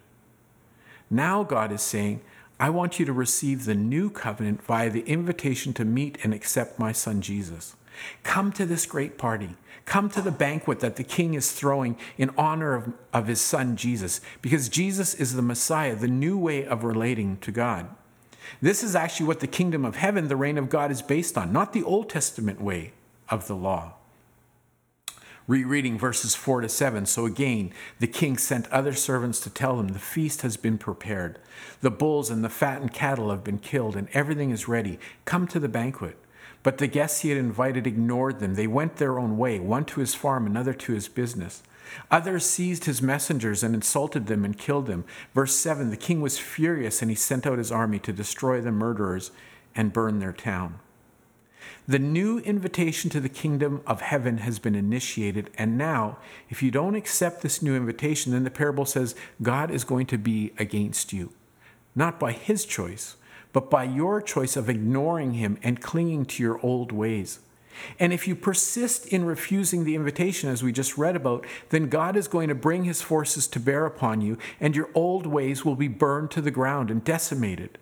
Now, 1.11 1.45
God 1.45 1.73
is 1.73 1.83
saying, 1.83 2.21
I 2.59 2.71
want 2.71 2.99
you 2.99 3.07
to 3.07 3.13
receive 3.13 3.65
the 3.65 3.75
new 3.75 4.11
covenant 4.11 4.63
via 4.63 4.91
the 4.91 5.03
invitation 5.03 5.73
to 5.75 5.85
meet 5.85 6.19
and 6.23 6.35
accept 6.35 6.79
my 6.79 6.93
son 6.93 7.21
Jesus. 7.21 7.75
Come 8.23 8.53
to 8.53 8.67
this 8.67 8.87
great 8.87 9.19
party. 9.19 9.57
Come 9.85 10.09
to 10.11 10.23
the 10.23 10.31
banquet 10.31 10.81
that 10.81 10.97
the 10.97 11.05
king 11.05 11.35
is 11.35 11.53
throwing 11.53 11.97
in 12.17 12.31
honor 12.39 12.75
of, 12.75 12.93
of 13.13 13.27
his 13.27 13.41
son 13.41 13.77
Jesus, 13.77 14.21
because 14.41 14.69
Jesus 14.69 15.15
is 15.15 15.35
the 15.35 15.43
Messiah, 15.43 15.97
the 15.97 16.07
new 16.07 16.39
way 16.39 16.65
of 16.65 16.85
relating 16.85 17.39
to 17.39 17.51
God. 17.51 17.89
This 18.63 18.83
is 18.83 18.95
actually 18.95 19.27
what 19.27 19.41
the 19.41 19.47
kingdom 19.47 19.85
of 19.85 19.97
heaven, 19.97 20.29
the 20.29 20.37
reign 20.37 20.59
of 20.59 20.71
God, 20.71 20.91
is 20.91 21.03
based 21.03 21.37
on, 21.37 21.53
not 21.53 21.73
the 21.73 21.83
Old 21.83 22.09
Testament 22.09 22.61
way 22.61 22.93
of 23.29 23.47
the 23.47 23.57
law. 23.57 23.95
Rereading 25.47 25.99
verses 25.99 26.37
4 26.37 26.61
to 26.61 26.69
7. 26.69 27.07
So 27.07 27.27
again, 27.27 27.73
the 27.99 28.07
king 28.07 28.39
sent 28.39 28.71
other 28.71 28.93
servants 28.93 29.41
to 29.41 29.51
tell 29.51 29.77
them 29.77 29.89
the 29.89 29.99
feast 29.99 30.43
has 30.43 30.57
been 30.57 30.79
prepared. 30.79 31.41
The 31.81 31.91
bulls 31.91 32.31
and 32.31 32.45
the 32.45 32.49
fattened 32.49 32.93
cattle 32.93 33.31
have 33.31 33.43
been 33.43 33.59
killed, 33.59 33.97
and 33.97 34.09
everything 34.13 34.51
is 34.51 34.69
ready. 34.69 35.01
Come 35.25 35.49
to 35.49 35.59
the 35.59 35.69
banquet. 35.69 36.17
But 36.63 36.79
the 36.79 36.87
guests 36.87 37.21
he 37.21 37.31
had 37.31 37.39
invited 37.39 37.87
ignored 37.87 38.39
them. 38.39 38.55
They 38.55 38.67
went 38.67 38.97
their 38.97 39.19
own 39.19 39.39
way, 39.39 39.59
one 39.59 39.85
to 39.87 40.01
his 40.01 40.15
farm, 40.15 40.47
another 40.47 40.75
to 40.75 40.93
his 40.93 41.09
business. 41.09 41.63
Others 42.11 42.47
seized 42.47 42.85
his 42.85 43.03
messengers 43.03 43.63
and 43.63 43.75
insulted 43.75 44.27
them 44.27 44.45
and 44.45 44.57
killed 44.57 44.87
them. 44.87 45.05
Verse 45.35 45.57
7 45.57 45.91
The 45.91 45.97
king 45.97 46.21
was 46.21 46.39
furious, 46.39 47.03
and 47.03 47.11
he 47.11 47.15
sent 47.15 47.47
out 47.47 47.59
his 47.59 47.73
army 47.73 47.99
to 48.01 48.13
destroy 48.13 48.61
the 48.61 48.71
murderers 48.71 49.31
and 49.75 49.93
burn 49.93 50.19
their 50.19 50.33
town. 50.33 50.79
The 51.89 51.99
new 51.99 52.39
invitation 52.41 53.11
to 53.11 53.21
the 53.21 53.29
kingdom 53.29 53.81
of 53.87 54.01
heaven 54.01 54.39
has 54.39 54.59
been 54.59 54.75
initiated, 54.75 55.51
and 55.57 55.77
now, 55.77 56.19
if 56.49 56.63
you 56.63 56.71
don't 56.71 56.95
accept 56.95 57.43
this 57.43 57.63
new 57.63 57.75
invitation, 57.75 58.33
then 58.33 58.45
the 58.45 58.51
parable 58.51 58.85
says 58.85 59.15
God 59.43 59.71
is 59.71 59.85
going 59.85 60.07
to 60.07 60.19
be 60.19 60.53
against 60.59 61.13
you. 61.13 61.33
Not 61.95 62.21
by 62.21 62.33
his 62.33 62.65
choice, 62.65 63.17
but 63.53 63.71
by 63.71 63.85
your 63.85 64.21
choice 64.23 64.57
of 64.57 64.69
ignoring 64.69 65.35
him 65.35 65.59
and 65.63 65.81
clinging 65.81 66.25
to 66.27 66.43
your 66.43 66.61
old 66.65 66.93
ways. 66.93 67.41
And 67.99 68.13
if 68.13 68.29
you 68.29 68.35
persist 68.35 69.07
in 69.07 69.25
refusing 69.25 69.85
the 69.85 69.95
invitation, 69.95 70.51
as 70.51 70.63
we 70.63 70.73
just 70.73 70.99
read 70.99 71.17
about, 71.17 71.47
then 71.71 71.89
God 71.89 72.17
is 72.17 72.29
going 72.29 72.49
to 72.49 72.55
bring 72.55 72.85
his 72.85 73.03
forces 73.03 73.47
to 73.49 73.61
bear 73.61 73.87
upon 73.87 74.21
you, 74.21 74.39
and 74.61 74.77
your 74.77 74.91
old 74.95 75.27
ways 75.27 75.65
will 75.65 75.77
be 75.77 75.89
burned 75.89 76.31
to 76.33 76.41
the 76.41 76.51
ground 76.51 76.91
and 76.91 77.05
decimated. 77.05 77.79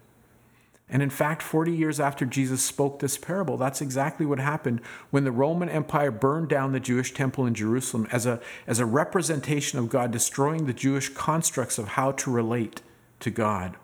And 0.91 1.03
in 1.03 1.11
fact, 1.11 1.43
40 1.43 1.73
years 1.73 2.01
after 2.01 2.25
Jesus 2.25 2.63
spoke 2.63 2.99
this 2.99 3.19
parable, 3.19 3.59
that's 3.59 3.83
exactly 3.83 4.25
what 4.25 4.39
happened 4.39 4.81
when 5.11 5.25
the 5.25 5.33
Roman 5.33 5.69
Empire 5.69 6.11
burned 6.11 6.49
down 6.49 6.73
the 6.73 6.81
Jewish 6.81 7.13
temple 7.13 7.45
in 7.45 7.53
Jerusalem 7.55 8.09
as 8.11 8.25
a, 8.25 8.41
as 8.67 8.79
a 8.79 8.87
representation 8.87 9.79
of 9.79 9.91
God 9.91 10.11
destroying 10.11 10.65
the 10.65 10.73
Jewish 10.73 11.11
constructs 11.11 11.77
of 11.77 11.89
how 11.89 12.13
to 12.13 12.31
relate 12.31 12.81
to 13.21 13.31
God. 13.31 13.77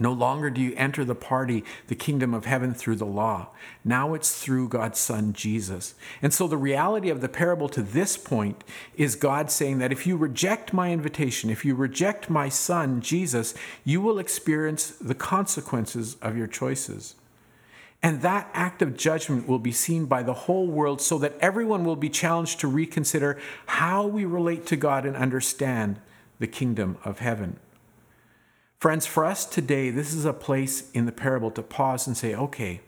No 0.00 0.12
longer 0.12 0.50
do 0.50 0.60
you 0.60 0.74
enter 0.76 1.04
the 1.04 1.14
party, 1.14 1.64
the 1.86 1.94
kingdom 1.94 2.34
of 2.34 2.46
heaven, 2.46 2.74
through 2.74 2.96
the 2.96 3.06
law. 3.06 3.50
Now 3.84 4.14
it's 4.14 4.42
through 4.42 4.68
God's 4.68 4.98
Son, 4.98 5.32
Jesus. 5.32 5.94
And 6.20 6.34
so 6.34 6.48
the 6.48 6.56
reality 6.56 7.10
of 7.10 7.20
the 7.20 7.28
parable 7.28 7.68
to 7.68 7.82
this 7.82 8.16
point 8.16 8.64
is 8.96 9.14
God 9.14 9.50
saying 9.52 9.78
that 9.78 9.92
if 9.92 10.06
you 10.06 10.16
reject 10.16 10.72
my 10.72 10.90
invitation, 10.92 11.48
if 11.48 11.64
you 11.64 11.76
reject 11.76 12.28
my 12.28 12.48
Son, 12.48 13.00
Jesus, 13.00 13.54
you 13.84 14.00
will 14.00 14.18
experience 14.18 14.88
the 14.88 15.14
consequences 15.14 16.16
of 16.20 16.36
your 16.36 16.48
choices. 16.48 17.14
And 18.02 18.20
that 18.20 18.50
act 18.52 18.82
of 18.82 18.98
judgment 18.98 19.48
will 19.48 19.58
be 19.58 19.72
seen 19.72 20.06
by 20.06 20.22
the 20.22 20.34
whole 20.34 20.66
world 20.66 21.00
so 21.00 21.16
that 21.18 21.38
everyone 21.40 21.84
will 21.84 21.96
be 21.96 22.10
challenged 22.10 22.60
to 22.60 22.68
reconsider 22.68 23.40
how 23.64 24.06
we 24.06 24.26
relate 24.26 24.66
to 24.66 24.76
God 24.76 25.06
and 25.06 25.16
understand 25.16 26.00
the 26.38 26.46
kingdom 26.46 26.98
of 27.04 27.20
heaven. 27.20 27.58
Friends, 28.84 29.06
for 29.06 29.24
us 29.24 29.46
today, 29.46 29.88
this 29.88 30.12
is 30.12 30.26
a 30.26 30.34
place 30.34 30.90
in 30.90 31.06
the 31.06 31.10
parable 31.10 31.50
to 31.52 31.62
pause 31.62 32.06
and 32.06 32.14
say, 32.14 32.34
okay, 32.34 32.82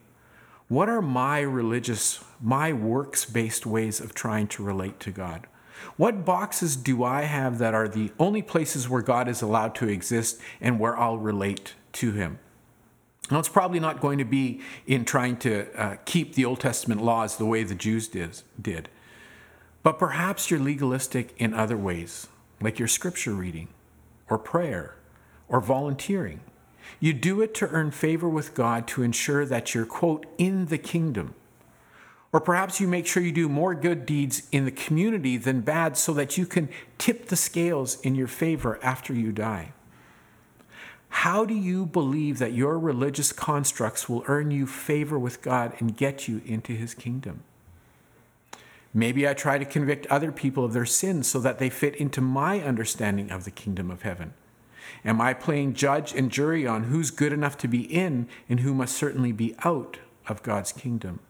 what 0.69 0.91
are 0.91 1.01
my 1.01 1.41
religious, 1.41 2.23
my 2.39 2.71
works 2.71 3.25
based 3.25 3.65
ways 3.65 3.99
of 3.99 4.13
trying 4.13 4.47
to 4.49 4.63
relate 4.63 5.01
to 5.01 5.11
God? 5.11 5.47
What 5.97 6.27
boxes 6.27 6.77
do 6.77 7.03
I 7.03 7.23
have 7.23 7.57
that 7.61 7.73
are 7.73 7.89
the 7.89 8.13
only 8.19 8.43
places 8.43 8.91
where 8.91 9.01
God 9.01 9.27
is 9.27 9.41
allowed 9.41 9.75
to 9.77 9.89
exist 9.89 10.39
and 10.61 10.79
where 10.79 10.99
I'll 10.99 11.17
relate 11.17 11.73
to 11.93 12.13
Him? 12.13 12.41
Now, 13.31 13.39
it's 13.39 13.49
probably 13.49 13.81
not 13.81 14.03
going 14.03 14.19
to 14.19 14.27
be 14.27 14.61
in 14.87 15.07
trying 15.07 15.39
to 15.39 15.67
uh, 15.81 15.97
keep 16.05 16.35
the 16.35 16.45
Old 16.45 16.61
Testament 16.61 17.03
laws 17.03 17.39
the 17.39 17.47
way 17.47 17.63
the 17.63 17.75
Jews 17.75 18.07
did, 18.07 18.43
did, 18.61 18.91
but 19.83 19.99
perhaps 19.99 20.51
you're 20.51 20.61
legalistic 20.61 21.33
in 21.39 21.55
other 21.55 21.79
ways, 21.79 22.27
like 22.61 22.79
your 22.79 22.87
scripture 22.87 23.33
reading 23.33 23.69
or 24.29 24.37
prayer 24.37 24.97
or 25.49 25.61
volunteering. 25.61 26.41
You 27.01 27.13
do 27.13 27.41
it 27.43 27.55
to 27.55 27.69
earn 27.69 27.91
favor 27.91 28.29
with 28.29 28.55
God 28.55 28.87
to 28.89 29.03
ensure 29.03 29.45
that 29.45 29.75
you're, 29.75 29.87
quote, 29.87 30.27
in 30.39 30.67
the 30.67 30.79
kingdom. 30.79 31.35
Or 32.33 32.41
perhaps 32.41 32.81
you 32.81 32.89
make 32.89 33.07
sure 33.07 33.23
you 33.23 33.33
do 33.33 33.49
more 33.49 33.75
good 33.75 34.05
deeds 34.05 34.49
in 34.53 34.65
the 34.65 34.71
community 34.71 35.37
than 35.37 35.61
bad 35.61 35.97
so 35.97 36.13
that 36.15 36.37
you 36.37 36.47
can 36.47 36.69
tip 36.99 37.27
the 37.27 37.37
scales 37.37 38.01
in 38.01 38.15
your 38.15 38.27
favor 38.27 38.79
after 38.83 39.13
you 39.15 39.33
die. 39.33 39.73
How 41.09 41.45
do 41.45 41.55
you 41.55 41.87
believe 41.87 42.39
that 42.39 42.53
your 42.53 42.79
religious 42.79 43.33
constructs 43.33 44.09
will 44.09 44.25
earn 44.27 44.51
you 44.51 44.67
favor 44.67 45.19
with 45.19 45.41
God 45.41 45.73
and 45.79 45.97
get 45.97 46.29
you 46.29 46.43
into 46.45 46.73
his 46.73 46.95
kingdom? 46.95 47.43
Maybe 48.93 49.29
I 49.29 49.35
try 49.35 49.59
to 49.59 49.65
convict 49.65 50.07
other 50.07 50.33
people 50.33 50.65
of 50.65 50.73
their 50.73 50.87
sins 50.87 51.29
so 51.29 51.39
that 51.41 51.59
they 51.59 51.71
fit 51.71 51.97
into 51.97 52.21
my 52.21 52.61
understanding 52.61 53.31
of 53.31 53.45
the 53.45 53.51
kingdom 53.51 53.91
of 53.91 54.03
heaven. 54.03 54.35
Am 55.05 55.21
I 55.21 55.35
playing 55.35 55.75
judge 55.75 56.13
and 56.15 56.31
jury 56.31 56.67
on 56.67 56.85
who's 56.85 57.11
good 57.11 57.33
enough 57.33 57.57
to 57.59 57.69
be 57.69 57.83
in 57.83 58.29
and 58.49 58.61
who 58.61 58.75
must 58.75 58.97
certainly 58.97 59.33
be 59.33 59.55
out 59.65 59.99
of 60.29 60.43
God's 60.43 60.73
kingdom? 60.73 61.21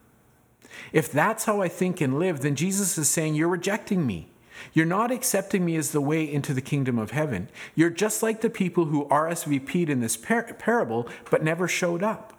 If 0.93 1.11
that's 1.11 1.45
how 1.45 1.61
I 1.61 1.69
think 1.69 2.01
and 2.01 2.19
live, 2.19 2.41
then 2.41 2.55
Jesus 2.55 2.99
is 2.99 3.09
saying, 3.09 3.35
You're 3.35 3.49
rejecting 3.49 4.07
me. 4.07 4.29
You're 4.73 4.87
not 4.87 5.11
accepting 5.11 5.65
me 5.65 5.77
as 5.77 5.93
the 5.93 6.01
way 6.01 6.31
into 6.31 6.55
the 6.55 6.61
kingdom 6.61 6.99
of 6.99 7.11
heaven. 7.11 7.49
You're 7.75 7.91
just 7.91 8.23
like 8.23 8.41
the 8.41 8.51
people 8.51 8.87
who 8.87 9.07
RSVP'd 9.07 9.91
in 9.91 10.01
this 10.01 10.17
par- 10.17 10.55
parable 10.59 11.09
but 11.31 11.43
never 11.43 11.69
showed 11.69 12.03
up. 12.03 12.33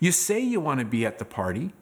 You 0.00 0.12
say 0.12 0.40
you 0.40 0.60
want 0.60 0.80
to 0.80 0.86
be 0.86 1.06
at 1.06 1.18
the 1.18 1.24
party, 1.24 1.72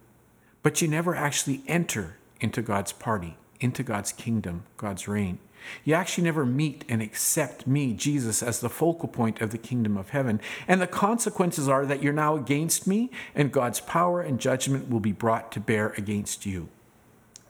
but 0.61 0.81
you 0.81 0.87
never 0.87 1.15
actually 1.15 1.63
enter 1.67 2.17
into 2.39 2.61
God's 2.61 2.91
party, 2.91 3.37
into 3.59 3.83
God's 3.83 4.11
kingdom, 4.11 4.63
God's 4.77 5.07
reign. 5.07 5.39
You 5.83 5.93
actually 5.93 6.25
never 6.25 6.45
meet 6.45 6.85
and 6.89 7.01
accept 7.01 7.67
me, 7.67 7.93
Jesus, 7.93 8.43
as 8.43 8.59
the 8.59 8.69
focal 8.69 9.07
point 9.07 9.41
of 9.41 9.51
the 9.51 9.57
kingdom 9.57 9.97
of 9.97 10.09
heaven. 10.09 10.41
And 10.67 10.81
the 10.81 10.87
consequences 10.87 11.67
are 11.67 11.85
that 11.85 12.01
you're 12.01 12.13
now 12.13 12.35
against 12.35 12.87
me, 12.87 13.11
and 13.35 13.51
God's 13.51 13.79
power 13.79 14.21
and 14.21 14.39
judgment 14.39 14.89
will 14.89 14.99
be 14.99 15.11
brought 15.11 15.51
to 15.53 15.59
bear 15.59 15.89
against 15.97 16.45
you. 16.45 16.69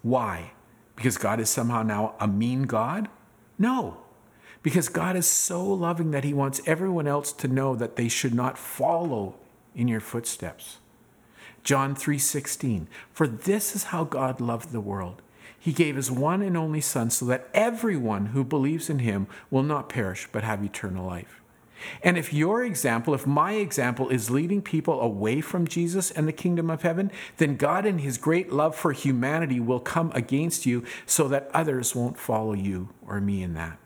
Why? 0.02 0.52
Because 0.96 1.18
God 1.18 1.40
is 1.40 1.50
somehow 1.50 1.84
now 1.84 2.16
a 2.20 2.28
mean 2.28 2.64
God? 2.64 3.10
No. 3.58 3.98
Because 4.62 4.90
God 4.90 5.16
is 5.16 5.26
so 5.26 5.66
loving 5.66 6.12
that 6.12 6.24
he 6.24 6.34
wants 6.34 6.62
everyone 6.66 7.08
else 7.08 7.32
to 7.34 7.48
know 7.48 7.76
that 7.76 7.96
they 7.96 8.08
should 8.08 8.34
not 8.34 8.58
follow 8.58 9.36
in 9.76 9.88
your 9.88 10.00
footsteps. 10.00 10.78
John 11.64 11.96
3:16 11.96 12.88
For 13.12 13.28
this 13.28 13.76
is 13.76 13.86
how 13.86 14.04
God 14.04 14.40
loved 14.40 14.72
the 14.72 14.82
world 14.82 15.23
he 15.64 15.72
gave 15.72 15.96
his 15.96 16.12
one 16.12 16.42
and 16.42 16.58
only 16.58 16.82
Son 16.82 17.10
so 17.10 17.24
that 17.24 17.48
everyone 17.54 18.26
who 18.28 18.44
believes 18.44 18.90
in 18.90 19.00
him 19.00 19.28
will 19.50 19.64
not 19.64 19.88
perish 19.88 20.28
but 20.30 20.44
have 20.44 20.62
eternal 20.62 21.08
life. 21.08 21.40
And 22.04 22.18
if 22.18 22.34
your 22.34 22.66
example, 22.66 23.14
if 23.14 23.26
my 23.26 23.54
example 23.54 24.10
is 24.10 24.30
leading 24.30 24.62
people 24.62 25.00
away 25.00 25.40
from 25.40 25.66
Jesus 25.66 26.12
and 26.12 26.28
the 26.28 26.34
kingdom 26.34 26.70
of 26.70 26.82
heaven, 26.82 27.14
then 27.38 27.56
God 27.56 27.86
in 27.86 28.00
his 28.00 28.18
great 28.18 28.52
love 28.52 28.76
for 28.76 28.92
humanity 28.92 29.62
will 29.62 29.80
come 29.80 30.12
against 30.14 30.66
you 30.66 30.84
so 31.06 31.30
that 31.30 31.50
others 31.54 31.96
won't 31.96 32.20
follow 32.20 32.52
you 32.52 32.90
or 33.08 33.22
me 33.22 33.42
in 33.42 33.54
that. 33.54 33.80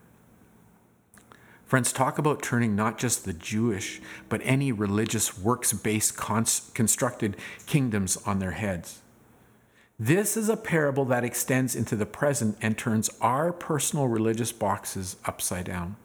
Friends, 1.67 1.93
talk 1.93 2.17
about 2.17 2.41
turning 2.41 2.75
not 2.75 2.97
just 2.97 3.23
the 3.23 3.33
Jewish, 3.33 4.01
but 4.29 4.41
any 4.43 4.71
religious 4.71 5.37
works 5.37 5.73
based 5.73 6.17
constructed 6.17 7.37
kingdoms 7.67 8.17
on 8.25 8.39
their 8.39 8.51
heads. 8.51 9.03
This 9.99 10.37
is 10.37 10.47
a 10.47 10.55
parable 10.55 11.05
that 11.05 11.23
extends 11.23 11.75
into 11.75 11.95
the 11.95 12.05
present 12.05 12.55
and 12.61 12.77
turns 12.77 13.09
our 13.19 13.51
personal 13.51 14.07
religious 14.07 14.51
boxes 14.51 15.15
upside 15.25 15.65
down. 15.65 15.95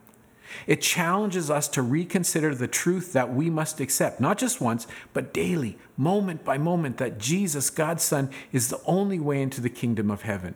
It 0.66 0.80
challenges 0.80 1.50
us 1.50 1.68
to 1.68 1.82
reconsider 1.82 2.54
the 2.54 2.68
truth 2.68 3.12
that 3.12 3.34
we 3.34 3.50
must 3.50 3.80
accept, 3.80 4.18
not 4.18 4.38
just 4.38 4.62
once, 4.62 4.86
but 5.12 5.34
daily, 5.34 5.76
moment 5.98 6.42
by 6.42 6.56
moment, 6.56 6.96
that 6.96 7.18
Jesus, 7.18 7.68
God's 7.68 8.02
Son, 8.02 8.30
is 8.50 8.68
the 8.68 8.80
only 8.86 9.20
way 9.20 9.42
into 9.42 9.60
the 9.60 9.68
kingdom 9.68 10.10
of 10.10 10.22
heaven. 10.22 10.54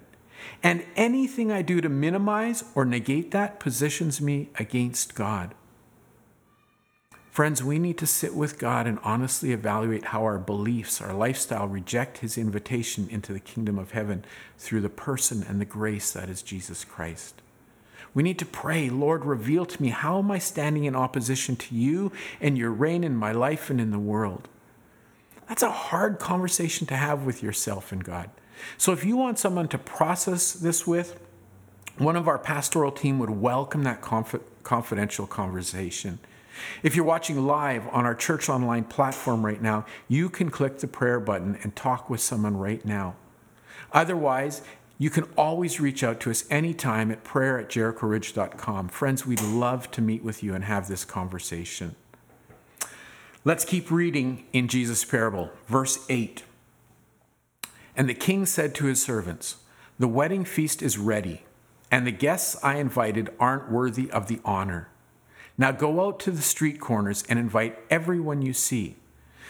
And 0.63 0.87
anything 0.97 1.53
I 1.53 1.61
do 1.61 1.83
to 1.83 1.91
minimize 1.91 2.65
or 2.75 2.87
negate 2.87 3.33
that 3.33 3.61
positions 3.61 4.19
me 4.19 4.49
against 4.59 5.15
God. 5.15 5.55
Friends, 7.37 7.63
we 7.63 7.79
need 7.79 7.99
to 7.99 8.07
sit 8.07 8.35
with 8.35 8.59
God 8.59 8.87
and 8.87 8.99
honestly 9.05 9.53
evaluate 9.53 10.07
how 10.07 10.23
our 10.23 10.39
beliefs, 10.39 11.03
our 11.03 11.13
lifestyle 11.13 11.69
reject 11.69 12.17
his 12.17 12.39
invitation 12.39 13.09
into 13.11 13.35
the 13.35 13.41
kingdom 13.41 13.79
of 13.79 13.91
heaven 13.91 14.25
through 14.57 14.81
the 14.81 14.89
person 14.89 15.45
and 15.47 15.61
the 15.61 15.67
grace 15.67 16.11
that 16.15 16.31
is 16.31 16.41
Jesus 16.41 16.83
Christ. 16.83 17.43
We 18.15 18.23
need 18.23 18.39
to 18.39 18.47
pray, 18.47 18.89
Lord, 18.89 19.27
reveal 19.27 19.67
to 19.67 19.83
me 19.83 19.91
how 19.91 20.19
am 20.19 20.31
I 20.31 20.39
standing 20.39 20.85
in 20.85 20.97
opposition 20.97 21.57
to 21.57 21.75
you 21.75 22.11
and 22.41 22.57
your 22.57 22.71
reign 22.71 23.05
in 23.05 23.15
my 23.15 23.33
life 23.33 23.69
and 23.69 23.83
in 23.83 23.91
the 23.91 23.99
world. 23.99 24.49
That's 25.47 25.63
a 25.63 25.71
hard 25.71 26.19
conversation 26.19 26.87
to 26.87 26.97
have 26.97 27.27
with 27.27 27.43
yourself 27.43 27.93
and 27.93 28.03
God. 28.03 28.31
So 28.79 28.93
if 28.93 29.05
you 29.05 29.19
want 29.19 29.39
someone 29.39 29.69
to 29.69 29.77
process 29.77 30.55
this 30.55 30.87
with, 30.87 31.21
one 31.99 32.17
of 32.17 32.29
our 32.29 32.39
pastoral 32.39 32.93
team 32.93 33.19
would 33.19 33.29
welcome 33.29 33.83
that 33.83 34.01
conf- 34.01 34.41
confidential 34.63 35.27
conversation. 35.27 36.19
If 36.83 36.95
you're 36.97 37.05
watching 37.05 37.47
live 37.47 37.87
on 37.89 38.05
our 38.05 38.15
Church 38.15 38.49
Online 38.49 38.85
platform 38.85 39.45
right 39.45 39.61
now, 39.61 39.87
you 40.09 40.29
can 40.29 40.51
click 40.51 40.79
the 40.79 40.87
prayer 40.87 41.21
button 41.21 41.59
and 41.63 41.75
talk 41.75 42.09
with 42.11 42.21
someone 42.21 42.57
right 42.57 42.85
now. 42.85 43.17
Otherwise, 43.93 44.63
you 44.99 45.11
can 45.11 45.25
always 45.37 45.79
reach 45.79 46.03
out 46.03 46.21
to 46.21 46.31
us 46.31 46.45
anytime 46.51 47.11
at 47.11 47.23
prayer 47.23 47.59
at 47.59 47.69
jerichoridge.com. 47.69 48.89
Friends, 48.89 49.27
we'd 49.27 49.43
love 49.43 49.91
to 49.91 50.01
meet 50.01 50.25
with 50.25 50.43
you 50.43 50.55
and 50.55 50.65
have 50.65 50.89
this 50.89 51.05
conversation. 51.05 51.95
Let's 53.45 53.65
keep 53.65 53.91
reading 53.91 54.45
in 54.53 54.69
Jesus' 54.69 55.05
parable, 55.05 55.51
verse 55.69 56.05
8. 56.09 56.43
And 57.97 58.09
the 58.09 58.15
king 58.15 58.45
said 58.45 58.75
to 58.77 58.87
his 58.87 59.03
servants, 59.03 59.57
The 59.99 60.09
wedding 60.09 60.45
feast 60.45 60.83
is 60.83 60.99
ready, 60.99 61.45
and 61.91 62.07
the 62.07 62.13
guests 62.13 62.57
I 62.63 62.77
invited 62.77 63.31
aren't 63.39 63.71
worthy 63.71 64.11
of 64.11 64.29
the 64.29 64.41
honor. 64.45 64.89
Now 65.59 65.73
go 65.73 66.07
out 66.07 66.21
to 66.21 66.31
the 66.31 66.43
street 66.43 66.81
corners 66.81 67.25
and 67.29 67.39
invite 67.39 67.79
everyone 67.89 68.43
you 68.43 68.53
see. 68.53 68.97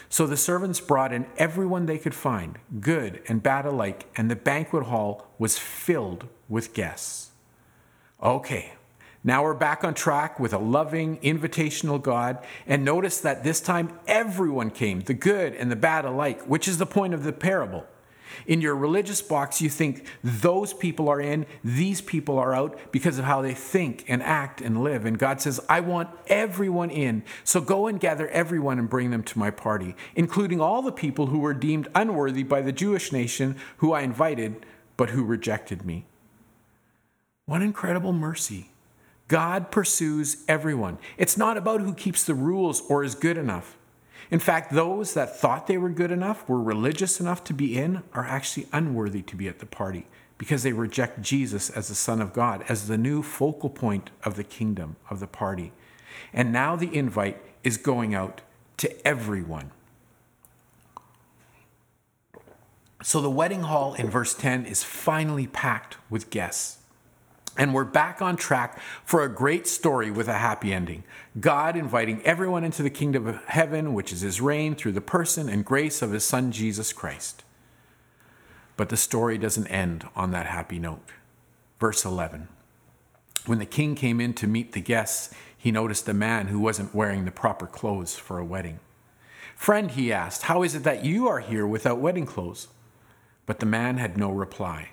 So 0.08 0.26
the 0.26 0.36
servants 0.36 0.80
brought 0.80 1.12
in 1.12 1.26
everyone 1.36 1.86
they 1.86 1.98
could 1.98 2.14
find, 2.14 2.58
good 2.80 3.22
and 3.26 3.42
bad 3.42 3.66
alike, 3.66 4.06
and 4.16 4.30
the 4.30 4.36
banquet 4.36 4.84
hall 4.84 5.26
was 5.38 5.58
filled 5.58 6.28
with 6.48 6.74
guests. 6.74 7.32
Okay, 8.22 8.74
now 9.24 9.42
we're 9.42 9.54
back 9.54 9.82
on 9.82 9.94
track 9.94 10.38
with 10.38 10.52
a 10.52 10.58
loving, 10.58 11.18
invitational 11.18 12.00
God, 12.00 12.38
and 12.68 12.84
notice 12.84 13.20
that 13.20 13.42
this 13.42 13.60
time 13.60 13.98
everyone 14.06 14.70
came, 14.70 15.00
the 15.00 15.14
good 15.14 15.54
and 15.54 15.72
the 15.72 15.76
bad 15.76 16.04
alike, 16.04 16.42
which 16.42 16.68
is 16.68 16.78
the 16.78 16.86
point 16.86 17.12
of 17.12 17.24
the 17.24 17.32
parable. 17.32 17.84
In 18.46 18.60
your 18.60 18.76
religious 18.76 19.22
box, 19.22 19.60
you 19.60 19.68
think 19.68 20.06
those 20.22 20.72
people 20.72 21.08
are 21.08 21.20
in, 21.20 21.46
these 21.62 22.00
people 22.00 22.38
are 22.38 22.54
out 22.54 22.78
because 22.92 23.18
of 23.18 23.24
how 23.24 23.42
they 23.42 23.54
think 23.54 24.04
and 24.08 24.22
act 24.22 24.60
and 24.60 24.82
live. 24.82 25.04
And 25.04 25.18
God 25.18 25.40
says, 25.40 25.60
I 25.68 25.80
want 25.80 26.10
everyone 26.26 26.90
in. 26.90 27.22
So 27.44 27.60
go 27.60 27.86
and 27.86 28.00
gather 28.00 28.28
everyone 28.28 28.78
and 28.78 28.88
bring 28.88 29.10
them 29.10 29.22
to 29.24 29.38
my 29.38 29.50
party, 29.50 29.96
including 30.14 30.60
all 30.60 30.82
the 30.82 30.92
people 30.92 31.26
who 31.26 31.38
were 31.38 31.54
deemed 31.54 31.88
unworthy 31.94 32.42
by 32.42 32.60
the 32.62 32.72
Jewish 32.72 33.12
nation 33.12 33.56
who 33.78 33.92
I 33.92 34.02
invited, 34.02 34.64
but 34.96 35.10
who 35.10 35.24
rejected 35.24 35.84
me. 35.84 36.06
What 37.46 37.62
incredible 37.62 38.12
mercy. 38.12 38.70
God 39.28 39.70
pursues 39.70 40.44
everyone. 40.46 40.98
It's 41.18 41.36
not 41.36 41.56
about 41.56 41.80
who 41.80 41.94
keeps 41.94 42.24
the 42.24 42.34
rules 42.34 42.82
or 42.88 43.02
is 43.02 43.14
good 43.14 43.38
enough. 43.38 43.76
In 44.30 44.38
fact, 44.40 44.72
those 44.72 45.14
that 45.14 45.36
thought 45.36 45.66
they 45.66 45.78
were 45.78 45.88
good 45.88 46.10
enough, 46.10 46.48
were 46.48 46.60
religious 46.60 47.20
enough 47.20 47.44
to 47.44 47.54
be 47.54 47.78
in, 47.78 48.02
are 48.12 48.24
actually 48.24 48.66
unworthy 48.72 49.22
to 49.22 49.36
be 49.36 49.48
at 49.48 49.60
the 49.60 49.66
party 49.66 50.06
because 50.38 50.62
they 50.62 50.72
reject 50.72 51.22
Jesus 51.22 51.70
as 51.70 51.88
the 51.88 51.94
Son 51.94 52.20
of 52.20 52.32
God, 52.32 52.64
as 52.68 52.88
the 52.88 52.98
new 52.98 53.22
focal 53.22 53.70
point 53.70 54.10
of 54.24 54.36
the 54.36 54.44
kingdom, 54.44 54.96
of 55.08 55.20
the 55.20 55.26
party. 55.26 55.72
And 56.32 56.52
now 56.52 56.76
the 56.76 56.94
invite 56.94 57.40
is 57.64 57.76
going 57.76 58.14
out 58.14 58.42
to 58.78 59.06
everyone. 59.06 59.70
So 63.02 63.20
the 63.20 63.30
wedding 63.30 63.62
hall 63.62 63.94
in 63.94 64.10
verse 64.10 64.34
10 64.34 64.66
is 64.66 64.82
finally 64.82 65.46
packed 65.46 65.96
with 66.10 66.30
guests. 66.30 66.78
And 67.58 67.72
we're 67.72 67.84
back 67.84 68.20
on 68.20 68.36
track 68.36 68.78
for 69.04 69.22
a 69.22 69.28
great 69.28 69.66
story 69.66 70.10
with 70.10 70.28
a 70.28 70.34
happy 70.34 70.72
ending. 70.74 71.04
God 71.40 71.76
inviting 71.76 72.22
everyone 72.22 72.64
into 72.64 72.82
the 72.82 72.90
kingdom 72.90 73.26
of 73.26 73.42
heaven, 73.46 73.94
which 73.94 74.12
is 74.12 74.20
his 74.20 74.40
reign 74.40 74.74
through 74.74 74.92
the 74.92 75.00
person 75.00 75.48
and 75.48 75.64
grace 75.64 76.02
of 76.02 76.12
his 76.12 76.24
son 76.24 76.52
Jesus 76.52 76.92
Christ. 76.92 77.44
But 78.76 78.90
the 78.90 78.96
story 78.96 79.38
doesn't 79.38 79.68
end 79.68 80.06
on 80.14 80.32
that 80.32 80.46
happy 80.46 80.78
note. 80.78 81.10
Verse 81.80 82.04
11 82.04 82.48
When 83.46 83.58
the 83.58 83.64
king 83.64 83.94
came 83.94 84.20
in 84.20 84.34
to 84.34 84.46
meet 84.46 84.72
the 84.72 84.80
guests, 84.80 85.34
he 85.56 85.72
noticed 85.72 86.08
a 86.08 86.14
man 86.14 86.48
who 86.48 86.60
wasn't 86.60 86.94
wearing 86.94 87.24
the 87.24 87.30
proper 87.30 87.66
clothes 87.66 88.16
for 88.16 88.38
a 88.38 88.44
wedding. 88.44 88.80
Friend, 89.56 89.90
he 89.90 90.12
asked, 90.12 90.42
how 90.42 90.62
is 90.62 90.74
it 90.74 90.84
that 90.84 91.04
you 91.04 91.26
are 91.26 91.40
here 91.40 91.66
without 91.66 91.98
wedding 91.98 92.26
clothes? 92.26 92.68
But 93.46 93.60
the 93.60 93.66
man 93.66 93.96
had 93.96 94.18
no 94.18 94.30
reply. 94.30 94.90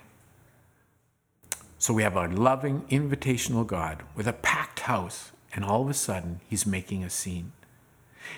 So 1.84 1.92
we 1.92 2.02
have 2.02 2.16
a 2.16 2.28
loving, 2.28 2.86
invitational 2.88 3.66
God 3.66 4.04
with 4.16 4.26
a 4.26 4.32
packed 4.32 4.80
house, 4.80 5.32
and 5.52 5.62
all 5.62 5.82
of 5.82 5.90
a 5.90 5.92
sudden, 5.92 6.40
he's 6.48 6.64
making 6.64 7.04
a 7.04 7.10
scene. 7.10 7.52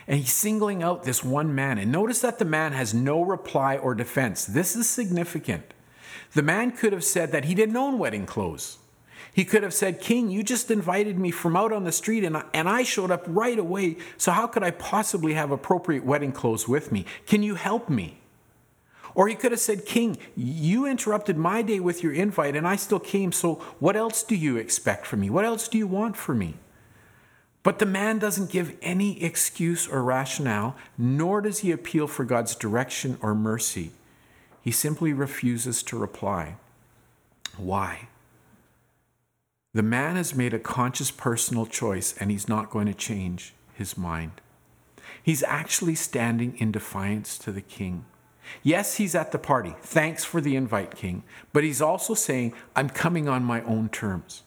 And 0.09 0.19
he's 0.19 0.33
singling 0.33 0.83
out 0.83 1.05
this 1.05 1.23
one 1.23 1.55
man. 1.55 1.79
And 1.79 1.93
notice 1.93 2.23
that 2.23 2.41
the 2.41 2.45
man 2.45 2.73
has 2.73 2.93
no 2.93 3.23
reply 3.23 3.77
or 3.77 3.95
defense. 3.95 4.47
This 4.47 4.75
is 4.75 4.89
significant. 4.89 5.75
The 6.35 6.43
man 6.43 6.73
could 6.73 6.93
have 6.93 7.05
said 7.05 7.31
that 7.31 7.45
he 7.45 7.55
didn't 7.55 7.77
own 7.77 8.01
wedding 8.01 8.27
clothes. 8.27 8.79
He 9.33 9.45
could 9.45 9.63
have 9.63 9.75
said, 9.75 10.01
King, 10.01 10.29
you 10.29 10.43
just 10.43 10.69
invited 10.73 11.17
me 11.17 11.31
from 11.31 11.57
out 11.57 11.73
on 11.73 11.85
the 11.85 11.93
street 11.93 12.25
and 12.25 12.39
I, 12.39 12.45
and 12.53 12.69
I 12.69 12.83
showed 12.83 13.13
up 13.13 13.23
right 13.29 13.61
away. 13.61 13.99
So, 14.17 14.33
how 14.33 14.49
could 14.49 14.65
I 14.65 14.73
possibly 14.73 15.35
have 15.35 15.53
appropriate 15.53 16.05
wedding 16.05 16.33
clothes 16.33 16.67
with 16.67 16.91
me? 16.91 17.07
Can 17.27 17.45
you 17.45 17.55
help 17.55 17.89
me? 17.89 18.19
Or 19.17 19.29
he 19.29 19.35
could 19.35 19.51
have 19.51 19.61
said, 19.61 19.87
King, 19.87 20.19
you 20.37 20.85
interrupted 20.85 21.39
my 21.39 21.63
day 21.63 21.81
with 21.81 22.03
your 22.03 22.13
invite 22.13 22.55
and 22.55 22.69
I 22.69 22.77
still 22.77 23.01
came, 23.01 23.33
so 23.33 23.55
what 23.81 23.97
else 23.97 24.23
do 24.23 24.37
you 24.37 24.59
expect 24.59 25.07
from 25.07 25.21
me? 25.21 25.31
What 25.31 25.47
else 25.47 25.69
do 25.69 25.79
you 25.79 25.87
want 25.87 26.19
from 26.19 26.39
me? 26.39 26.57
But 27.63 27.79
the 27.79 27.87
man 27.87 28.19
doesn't 28.19 28.51
give 28.51 28.77
any 28.83 29.25
excuse 29.25 29.89
or 29.89 30.03
rationale, 30.03 30.77
nor 30.99 31.41
does 31.41 31.61
he 31.61 31.73
appeal 31.73 32.07
for 32.07 32.27
God's 32.27 32.55
direction 32.55 33.17
or 33.23 33.35
mercy. 33.35 33.93
He 34.61 34.71
simply 34.71 35.15
refuses 35.15 35.83
to 35.85 35.99
reply. 35.99 36.57
Why? 37.57 38.09
The 39.73 39.83
man 39.83 40.17
has 40.17 40.35
made 40.35 40.53
a 40.53 40.59
conscious 40.59 41.11
personal 41.11 41.65
choice 41.65 42.15
and 42.21 42.31
he's 42.31 42.51
not 42.51 42.69
going 42.69 42.87
to 42.87 42.95
change 42.95 43.55
his 43.73 43.97
mind. 43.97 44.43
He's 45.23 45.43
actually 45.45 45.95
standing 45.95 46.55
in 46.59 46.71
defiance 46.71 47.39
to 47.39 47.51
the 47.51 47.63
king. 47.63 48.05
Yes, 48.63 48.97
he's 48.97 49.15
at 49.15 49.33
the 49.33 49.39
party. 49.39 49.75
Thanks 49.81 50.25
for 50.25 50.41
the 50.41 50.57
invite, 50.57 50.95
King. 50.95 51.23
But 51.53 51.65
he's 51.65 51.83
also 51.83 52.15
saying, 52.15 52.55
I'm 52.75 52.91
coming 52.91 53.29
on 53.29 53.45
my 53.45 53.63
own 53.63 53.89
terms. 53.89 54.43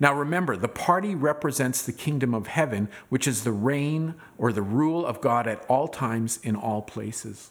Now 0.00 0.14
remember, 0.14 0.56
the 0.56 0.68
party 0.68 1.14
represents 1.14 1.84
the 1.84 1.92
kingdom 1.92 2.34
of 2.34 2.46
heaven, 2.46 2.88
which 3.08 3.26
is 3.26 3.42
the 3.42 3.52
reign 3.52 4.14
or 4.36 4.52
the 4.52 4.62
rule 4.62 5.04
of 5.04 5.20
God 5.20 5.46
at 5.46 5.64
all 5.68 5.88
times 5.88 6.38
in 6.42 6.54
all 6.54 6.82
places. 6.82 7.50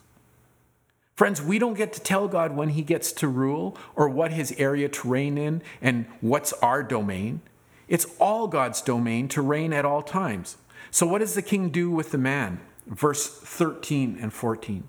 Friends, 1.16 1.42
we 1.42 1.58
don't 1.58 1.74
get 1.74 1.94
to 1.94 2.00
tell 2.00 2.28
God 2.28 2.56
when 2.56 2.70
he 2.70 2.84
gets 2.84 3.12
to 3.14 3.28
rule 3.28 3.76
or 3.96 4.08
what 4.08 4.32
his 4.32 4.54
area 4.58 4.88
to 4.88 5.10
reign 5.10 5.38
in 5.38 5.64
and 5.82 6.06
what's 6.22 6.54
our 6.54 6.84
domain. 6.84 7.42
It's 7.88 8.06
all 8.20 8.48
God's 8.48 8.82
domain 8.82 9.28
to 9.30 9.42
reign 9.42 9.74
at 9.74 9.84
all 9.84 10.04
times. 10.04 10.58
So, 10.92 11.08
what 11.08 11.20
does 11.20 11.34
the 11.34 11.42
king 11.42 11.70
do 11.70 11.90
with 11.90 12.12
the 12.12 12.18
man? 12.18 12.60
Verse 12.86 13.28
13 13.28 14.18
and 14.22 14.32
14. 14.32 14.88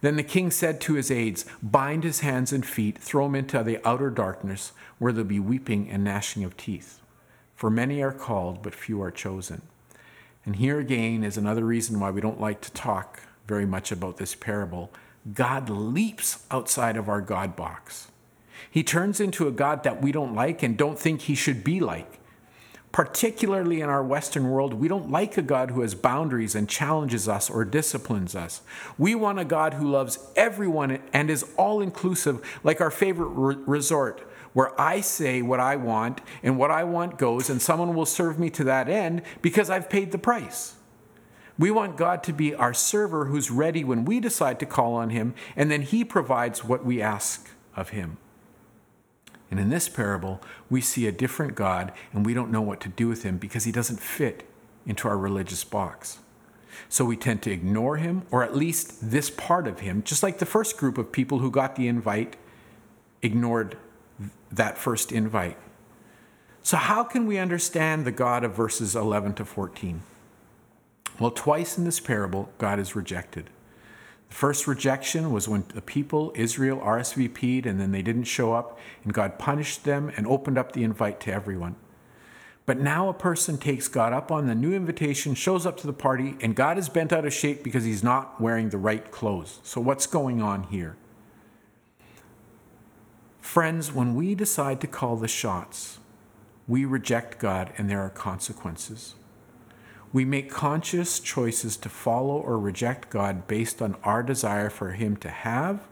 Then 0.00 0.16
the 0.16 0.22
king 0.22 0.50
said 0.50 0.80
to 0.82 0.94
his 0.94 1.10
aides, 1.10 1.46
Bind 1.62 2.04
his 2.04 2.20
hands 2.20 2.52
and 2.52 2.64
feet, 2.64 2.98
throw 2.98 3.26
him 3.26 3.34
into 3.34 3.62
the 3.62 3.86
outer 3.86 4.10
darkness, 4.10 4.72
where 4.98 5.12
there'll 5.12 5.28
be 5.28 5.40
weeping 5.40 5.88
and 5.90 6.04
gnashing 6.04 6.44
of 6.44 6.56
teeth. 6.56 7.00
For 7.54 7.70
many 7.70 8.02
are 8.02 8.12
called, 8.12 8.62
but 8.62 8.74
few 8.74 9.00
are 9.02 9.10
chosen. 9.10 9.62
And 10.44 10.56
here 10.56 10.78
again 10.78 11.24
is 11.24 11.36
another 11.36 11.64
reason 11.64 11.98
why 11.98 12.10
we 12.10 12.20
don't 12.20 12.40
like 12.40 12.60
to 12.62 12.72
talk 12.72 13.22
very 13.48 13.66
much 13.66 13.90
about 13.90 14.18
this 14.18 14.34
parable. 14.34 14.92
God 15.32 15.70
leaps 15.70 16.44
outside 16.50 16.96
of 16.96 17.08
our 17.08 17.20
God 17.20 17.56
box. 17.56 18.08
He 18.70 18.82
turns 18.82 19.20
into 19.20 19.48
a 19.48 19.52
God 19.52 19.82
that 19.82 20.02
we 20.02 20.12
don't 20.12 20.34
like 20.34 20.62
and 20.62 20.76
don't 20.76 20.98
think 20.98 21.22
he 21.22 21.34
should 21.34 21.64
be 21.64 21.80
like. 21.80 22.20
Particularly 22.92 23.80
in 23.80 23.90
our 23.90 24.02
Western 24.02 24.48
world, 24.48 24.72
we 24.72 24.88
don't 24.88 25.10
like 25.10 25.36
a 25.36 25.42
God 25.42 25.70
who 25.70 25.82
has 25.82 25.94
boundaries 25.94 26.54
and 26.54 26.68
challenges 26.68 27.28
us 27.28 27.50
or 27.50 27.64
disciplines 27.64 28.34
us. 28.34 28.62
We 28.96 29.14
want 29.14 29.38
a 29.38 29.44
God 29.44 29.74
who 29.74 29.90
loves 29.90 30.18
everyone 30.34 31.02
and 31.12 31.28
is 31.28 31.44
all 31.58 31.82
inclusive, 31.82 32.40
like 32.64 32.80
our 32.80 32.90
favorite 32.90 33.28
re- 33.28 33.56
resort, 33.66 34.26
where 34.54 34.80
I 34.80 35.02
say 35.02 35.42
what 35.42 35.60
I 35.60 35.76
want 35.76 36.22
and 36.42 36.58
what 36.58 36.70
I 36.70 36.84
want 36.84 37.18
goes, 37.18 37.50
and 37.50 37.60
someone 37.60 37.94
will 37.94 38.06
serve 38.06 38.38
me 38.38 38.48
to 38.50 38.64
that 38.64 38.88
end 38.88 39.22
because 39.42 39.68
I've 39.68 39.90
paid 39.90 40.12
the 40.12 40.18
price. 40.18 40.76
We 41.58 41.70
want 41.70 41.96
God 41.96 42.22
to 42.24 42.32
be 42.32 42.54
our 42.54 42.74
server 42.74 43.26
who's 43.26 43.50
ready 43.50 43.82
when 43.84 44.04
we 44.04 44.20
decide 44.20 44.58
to 44.60 44.66
call 44.66 44.94
on 44.94 45.10
Him, 45.10 45.34
and 45.54 45.70
then 45.70 45.82
He 45.82 46.04
provides 46.04 46.64
what 46.64 46.84
we 46.84 47.02
ask 47.02 47.50
of 47.74 47.90
Him. 47.90 48.18
And 49.50 49.60
in 49.60 49.68
this 49.68 49.88
parable, 49.88 50.40
we 50.68 50.80
see 50.80 51.06
a 51.06 51.12
different 51.12 51.54
God 51.54 51.92
and 52.12 52.26
we 52.26 52.34
don't 52.34 52.50
know 52.50 52.60
what 52.60 52.80
to 52.80 52.88
do 52.88 53.08
with 53.08 53.22
him 53.22 53.38
because 53.38 53.64
he 53.64 53.72
doesn't 53.72 54.00
fit 54.00 54.48
into 54.86 55.08
our 55.08 55.16
religious 55.16 55.64
box. 55.64 56.18
So 56.88 57.04
we 57.04 57.16
tend 57.16 57.42
to 57.42 57.50
ignore 57.50 57.96
him, 57.96 58.22
or 58.30 58.42
at 58.42 58.54
least 58.54 59.10
this 59.10 59.30
part 59.30 59.66
of 59.66 59.80
him, 59.80 60.02
just 60.02 60.22
like 60.22 60.38
the 60.38 60.46
first 60.46 60.76
group 60.76 60.98
of 60.98 61.10
people 61.10 61.38
who 61.38 61.50
got 61.50 61.76
the 61.76 61.88
invite 61.88 62.36
ignored 63.22 63.76
that 64.50 64.78
first 64.78 65.10
invite. 65.10 65.56
So, 66.62 66.76
how 66.76 67.04
can 67.04 67.26
we 67.26 67.38
understand 67.38 68.04
the 68.04 68.12
God 68.12 68.44
of 68.44 68.54
verses 68.54 68.96
11 68.96 69.34
to 69.34 69.44
14? 69.44 70.02
Well, 71.18 71.30
twice 71.30 71.78
in 71.78 71.84
this 71.84 72.00
parable, 72.00 72.50
God 72.58 72.78
is 72.78 72.96
rejected. 72.96 73.50
The 74.28 74.34
first 74.34 74.66
rejection 74.66 75.32
was 75.32 75.48
when 75.48 75.64
the 75.74 75.82
people, 75.82 76.32
Israel, 76.34 76.78
RSVP'd 76.78 77.66
and 77.66 77.80
then 77.80 77.92
they 77.92 78.02
didn't 78.02 78.24
show 78.24 78.52
up, 78.52 78.78
and 79.04 79.14
God 79.14 79.38
punished 79.38 79.84
them 79.84 80.12
and 80.16 80.26
opened 80.26 80.58
up 80.58 80.72
the 80.72 80.84
invite 80.84 81.20
to 81.20 81.32
everyone. 81.32 81.76
But 82.66 82.80
now 82.80 83.08
a 83.08 83.14
person 83.14 83.58
takes 83.58 83.86
God 83.86 84.12
up 84.12 84.32
on 84.32 84.48
the 84.48 84.54
new 84.54 84.74
invitation, 84.74 85.34
shows 85.34 85.64
up 85.64 85.76
to 85.78 85.86
the 85.86 85.92
party, 85.92 86.36
and 86.40 86.56
God 86.56 86.78
is 86.78 86.88
bent 86.88 87.12
out 87.12 87.24
of 87.24 87.32
shape 87.32 87.62
because 87.62 87.84
he's 87.84 88.02
not 88.02 88.40
wearing 88.40 88.70
the 88.70 88.78
right 88.78 89.08
clothes. 89.12 89.60
So, 89.62 89.80
what's 89.80 90.08
going 90.08 90.42
on 90.42 90.64
here? 90.64 90.96
Friends, 93.40 93.92
when 93.92 94.16
we 94.16 94.34
decide 94.34 94.80
to 94.80 94.88
call 94.88 95.14
the 95.14 95.28
shots, 95.28 96.00
we 96.66 96.84
reject 96.84 97.38
God 97.38 97.72
and 97.78 97.88
there 97.88 98.00
are 98.00 98.10
consequences. 98.10 99.14
We 100.16 100.24
make 100.24 100.48
conscious 100.48 101.20
choices 101.20 101.76
to 101.76 101.90
follow 101.90 102.38
or 102.38 102.58
reject 102.58 103.10
God 103.10 103.46
based 103.46 103.82
on 103.82 103.96
our 104.02 104.22
desire 104.22 104.70
for 104.70 104.92
Him 104.92 105.18
to 105.18 105.28
have 105.28 105.86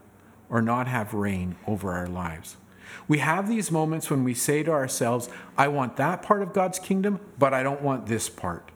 or 0.49 0.63
not 0.63 0.87
have 0.87 1.13
reign 1.13 1.57
over 1.67 1.91
our 1.91 2.07
lives. 2.07 2.57
We 3.07 3.19
have 3.19 3.47
these 3.47 3.69
moments 3.69 4.09
when 4.09 4.23
we 4.23 4.33
say 4.33 4.63
to 4.63 4.71
ourselves, 4.71 5.29
I 5.59 5.67
want 5.67 5.97
that 5.97 6.23
part 6.23 6.41
of 6.41 6.53
God's 6.53 6.79
kingdom, 6.79 7.19
but 7.37 7.53
I 7.53 7.61
don't 7.61 7.83
want 7.83 8.07
this 8.07 8.27
part. 8.27 8.71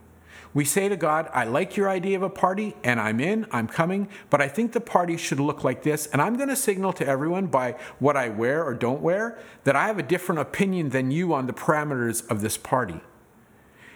We 0.54 0.66
say 0.66 0.88
to 0.88 0.96
God, 0.96 1.28
I 1.34 1.46
like 1.46 1.76
your 1.76 1.90
idea 1.90 2.18
of 2.18 2.22
a 2.22 2.30
party, 2.30 2.76
and 2.84 3.00
I'm 3.00 3.20
in, 3.20 3.48
I'm 3.50 3.68
coming, 3.68 4.08
but 4.30 4.42
I 4.42 4.48
think 4.48 4.74
the 4.74 4.80
party 4.80 5.18
should 5.18 5.40
look 5.40 5.64
like 5.64 5.82
this, 5.82 6.06
and 6.06 6.22
I'm 6.22 6.38
going 6.38 6.50
to 6.50 6.56
signal 6.56 6.94
to 6.94 7.08
everyone 7.08 7.48
by 7.48 7.72
what 7.98 8.16
I 8.16 8.30
wear 8.30 8.64
or 8.64 8.76
don't 8.76 9.02
wear 9.02 9.40
that 9.64 9.76
I 9.76 9.88
have 9.88 9.98
a 9.98 10.04
different 10.04 10.42
opinion 10.42 10.90
than 10.90 11.10
you 11.10 11.34
on 11.34 11.48
the 11.48 11.54
parameters 11.54 12.30
of 12.30 12.42
this 12.42 12.56
party. 12.56 13.02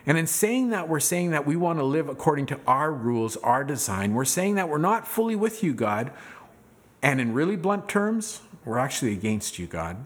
And 0.06 0.18
in 0.18 0.28
saying 0.28 0.70
that, 0.72 0.90
we're 0.90 1.00
saying 1.00 1.32
that 1.32 1.46
we 1.46 1.56
want 1.56 1.80
to 1.80 1.84
live 1.84 2.10
according 2.10 2.48
to 2.48 2.60
our 2.68 2.92
rules, 2.92 3.38
our 3.38 3.64
design. 3.64 4.14
We're 4.14 4.26
saying 4.26 4.56
that 4.56 4.68
we're 4.68 4.78
not 4.78 5.08
fully 5.08 5.36
with 5.36 5.64
you, 5.64 5.74
God. 5.74 6.12
And 7.02 7.22
in 7.22 7.34
really 7.34 7.56
blunt 7.56 7.88
terms, 7.88 8.42
we're 8.66 8.80
actually 8.80 9.14
against 9.14 9.60
you, 9.60 9.68
God. 9.68 10.06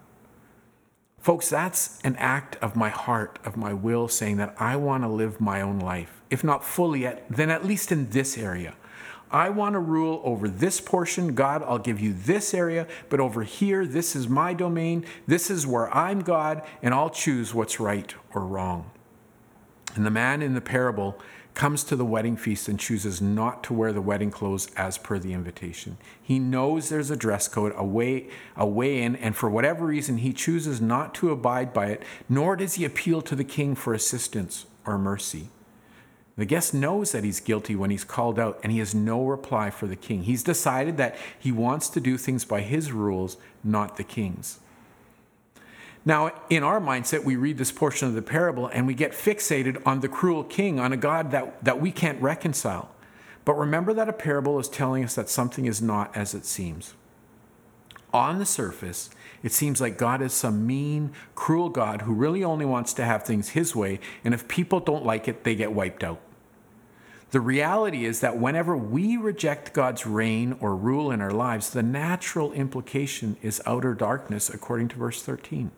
Folks, 1.19 1.49
that's 1.49 1.99
an 2.03 2.15
act 2.17 2.55
of 2.61 2.75
my 2.75 2.89
heart, 2.89 3.39
of 3.43 3.57
my 3.57 3.73
will, 3.73 4.07
saying 4.07 4.37
that 4.37 4.55
I 4.59 4.75
want 4.75 5.03
to 5.03 5.09
live 5.09 5.41
my 5.41 5.61
own 5.61 5.79
life. 5.79 6.21
If 6.29 6.43
not 6.43 6.63
fully, 6.63 7.01
yet, 7.01 7.25
then 7.29 7.49
at 7.49 7.65
least 7.65 7.91
in 7.91 8.09
this 8.11 8.37
area. 8.37 8.75
I 9.29 9.49
want 9.49 9.73
to 9.73 9.79
rule 9.79 10.21
over 10.23 10.47
this 10.47 10.79
portion. 10.79 11.35
God, 11.35 11.61
I'll 11.63 11.79
give 11.79 11.99
you 11.99 12.13
this 12.13 12.53
area, 12.53 12.87
but 13.09 13.19
over 13.19 13.43
here, 13.43 13.85
this 13.85 14.15
is 14.15 14.29
my 14.29 14.53
domain. 14.53 15.05
This 15.25 15.49
is 15.49 15.67
where 15.67 15.93
I'm 15.93 16.21
God, 16.21 16.61
and 16.81 16.93
I'll 16.93 17.09
choose 17.09 17.53
what's 17.53 17.79
right 17.79 18.13
or 18.33 18.45
wrong. 18.45 18.89
And 19.97 20.05
the 20.05 20.11
man 20.11 20.41
in 20.41 20.53
the 20.53 20.61
parable 20.61 21.19
comes 21.55 21.83
to 21.83 21.95
the 21.95 22.05
wedding 22.05 22.37
feast 22.37 22.67
and 22.67 22.79
chooses 22.79 23.19
not 23.19 23.63
to 23.63 23.73
wear 23.73 23.91
the 23.91 23.99
wedding 23.99 24.29
clothes 24.29 24.69
as 24.77 24.99
per 24.99 25.17
the 25.17 25.33
invitation. 25.33 25.97
He 26.21 26.37
knows 26.37 26.87
there's 26.87 27.09
a 27.09 27.15
dress 27.15 27.47
code, 27.47 27.73
a 27.75 27.83
way, 27.83 28.29
a 28.55 28.65
way 28.65 29.01
in, 29.01 29.15
and 29.15 29.35
for 29.35 29.49
whatever 29.49 29.87
reason, 29.87 30.19
he 30.19 30.33
chooses 30.33 30.79
not 30.79 31.15
to 31.15 31.31
abide 31.31 31.73
by 31.73 31.87
it, 31.87 32.03
nor 32.29 32.55
does 32.55 32.75
he 32.75 32.85
appeal 32.85 33.23
to 33.23 33.35
the 33.35 33.43
king 33.43 33.73
for 33.73 33.95
assistance 33.95 34.67
or 34.85 34.99
mercy. 34.99 35.49
The 36.37 36.45
guest 36.45 36.75
knows 36.75 37.11
that 37.13 37.23
he's 37.23 37.39
guilty 37.39 37.75
when 37.75 37.89
he's 37.89 38.03
called 38.03 38.37
out, 38.37 38.59
and 38.61 38.71
he 38.71 38.77
has 38.77 38.93
no 38.93 39.25
reply 39.25 39.71
for 39.71 39.87
the 39.87 39.95
king. 39.95 40.23
He's 40.23 40.43
decided 40.43 40.97
that 40.97 41.15
he 41.39 41.51
wants 41.51 41.89
to 41.89 41.99
do 41.99 42.19
things 42.19 42.45
by 42.45 42.61
his 42.61 42.91
rules, 42.91 43.37
not 43.63 43.97
the 43.97 44.03
king's. 44.03 44.59
Now, 46.07 46.31
in 46.49 46.63
our 46.63 46.79
mindset, 46.79 47.25
we 47.25 47.35
read 47.35 47.57
this 47.57 47.73
portion 47.73 48.07
of 48.07 48.13
the 48.13 48.21
parable 48.21 48.67
and 48.67 48.87
we 48.87 48.93
get 48.93 49.11
fixated 49.11 49.85
on 49.85 49.99
the 49.99 50.07
cruel 50.07 50.45
king, 50.45 50.79
on 50.79 50.93
a 50.93 50.97
God 50.97 51.31
that, 51.31 51.61
that 51.65 51.81
we 51.81 51.91
can't 51.91 52.21
reconcile. 52.21 52.89
But 53.43 53.55
remember 53.55 53.93
that 53.93 54.07
a 54.07 54.13
parable 54.13 54.57
is 54.57 54.69
telling 54.69 55.03
us 55.03 55.15
that 55.15 55.27
something 55.27 55.65
is 55.65 55.81
not 55.81 56.15
as 56.15 56.33
it 56.33 56.45
seems. 56.45 56.93
On 58.13 58.39
the 58.39 58.45
surface, 58.45 59.09
it 59.43 59.51
seems 59.51 59.81
like 59.81 59.97
God 59.97 60.21
is 60.21 60.31
some 60.31 60.65
mean, 60.65 61.11
cruel 61.35 61.67
God 61.67 62.03
who 62.03 62.13
really 62.13 62.41
only 62.41 62.63
wants 62.63 62.93
to 62.93 63.03
have 63.03 63.23
things 63.23 63.49
his 63.49 63.75
way, 63.75 63.99
and 64.23 64.33
if 64.33 64.47
people 64.47 64.79
don't 64.79 65.05
like 65.05 65.27
it, 65.27 65.43
they 65.43 65.55
get 65.55 65.73
wiped 65.73 66.05
out. 66.05 66.21
The 67.31 67.41
reality 67.41 68.05
is 68.05 68.21
that 68.21 68.37
whenever 68.37 68.77
we 68.77 69.17
reject 69.17 69.73
God's 69.73 70.05
reign 70.05 70.55
or 70.61 70.73
rule 70.73 71.11
in 71.11 71.19
our 71.19 71.31
lives, 71.31 71.71
the 71.71 71.83
natural 71.83 72.53
implication 72.53 73.35
is 73.41 73.61
outer 73.65 73.93
darkness, 73.93 74.49
according 74.49 74.87
to 74.87 74.95
verse 74.95 75.21
13. 75.21 75.71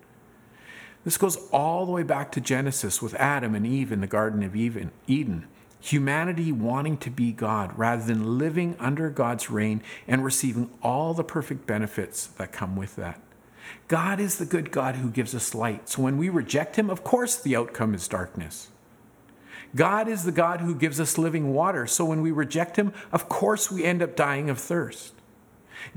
This 1.09 1.17
goes 1.17 1.37
all 1.51 1.87
the 1.87 1.91
way 1.91 2.03
back 2.03 2.31
to 2.33 2.39
Genesis 2.39 3.01
with 3.01 3.15
Adam 3.15 3.55
and 3.55 3.65
Eve 3.65 3.91
in 3.91 3.99
the 3.99 4.05
Garden 4.05 4.43
of 4.43 4.55
Eden. 4.55 5.47
Humanity 5.81 6.51
wanting 6.51 6.97
to 6.97 7.09
be 7.09 7.31
God 7.31 7.75
rather 7.75 8.03
than 8.03 8.37
living 8.37 8.75
under 8.79 9.09
God's 9.09 9.49
reign 9.49 9.81
and 10.07 10.23
receiving 10.23 10.69
all 10.83 11.15
the 11.15 11.23
perfect 11.23 11.65
benefits 11.65 12.27
that 12.27 12.51
come 12.51 12.75
with 12.75 12.95
that. 12.97 13.19
God 13.87 14.19
is 14.19 14.37
the 14.37 14.45
good 14.45 14.69
God 14.69 14.97
who 14.97 15.09
gives 15.09 15.33
us 15.33 15.55
light. 15.55 15.89
So 15.89 16.03
when 16.03 16.19
we 16.19 16.29
reject 16.29 16.75
Him, 16.75 16.91
of 16.91 17.03
course 17.03 17.41
the 17.41 17.55
outcome 17.55 17.95
is 17.95 18.07
darkness. 18.07 18.69
God 19.75 20.07
is 20.07 20.25
the 20.25 20.31
God 20.31 20.61
who 20.61 20.75
gives 20.75 20.99
us 20.99 21.17
living 21.17 21.55
water. 21.55 21.87
So 21.87 22.05
when 22.05 22.21
we 22.21 22.29
reject 22.29 22.75
Him, 22.75 22.93
of 23.11 23.27
course 23.27 23.71
we 23.71 23.83
end 23.83 24.03
up 24.03 24.15
dying 24.15 24.47
of 24.47 24.59
thirst. 24.59 25.15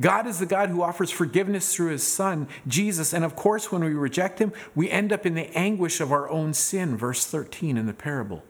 God 0.01 0.27
is 0.27 0.39
the 0.39 0.47
God 0.47 0.69
who 0.71 0.83
offers 0.83 1.11
forgiveness 1.11 1.75
through 1.75 1.91
his 1.91 2.07
Son, 2.07 2.49
Jesus. 2.67 3.13
And 3.13 3.25
of 3.25 3.37
course, 3.37 3.71
when 3.71 3.85
we 3.85 3.95
reject 3.95 4.39
him, 4.39 4.53
we 4.75 4.91
end 4.91 5.13
up 5.13 5.27
in 5.27 5.35
the 5.35 5.51
anguish 5.57 6.01
of 6.01 6.13
our 6.13 6.29
own 6.31 6.55
sin, 6.55 6.97
verse 6.97 7.25
13 7.27 7.77
in 7.77 7.87
the 7.87 7.93
parable. 7.93 8.43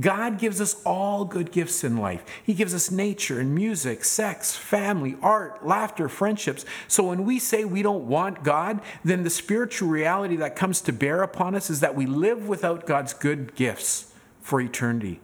God 0.00 0.38
gives 0.38 0.60
us 0.60 0.80
all 0.84 1.24
good 1.24 1.52
gifts 1.52 1.84
in 1.84 1.96
life. 1.96 2.24
He 2.42 2.54
gives 2.54 2.74
us 2.74 2.90
nature 2.90 3.40
and 3.40 3.54
music, 3.54 4.04
sex, 4.04 4.56
family, 4.56 5.16
art, 5.20 5.66
laughter, 5.66 6.08
friendships. 6.08 6.64
So 6.88 7.08
when 7.08 7.24
we 7.24 7.38
say 7.38 7.64
we 7.64 7.82
don't 7.82 8.06
want 8.06 8.44
God, 8.44 8.80
then 9.04 9.24
the 9.24 9.30
spiritual 9.30 9.88
reality 9.88 10.36
that 10.36 10.56
comes 10.56 10.80
to 10.82 10.92
bear 10.92 11.22
upon 11.22 11.54
us 11.54 11.70
is 11.70 11.80
that 11.80 11.94
we 11.94 12.06
live 12.06 12.48
without 12.48 12.86
God's 12.86 13.12
good 13.12 13.54
gifts 13.54 14.12
for 14.40 14.60
eternity. 14.60 15.20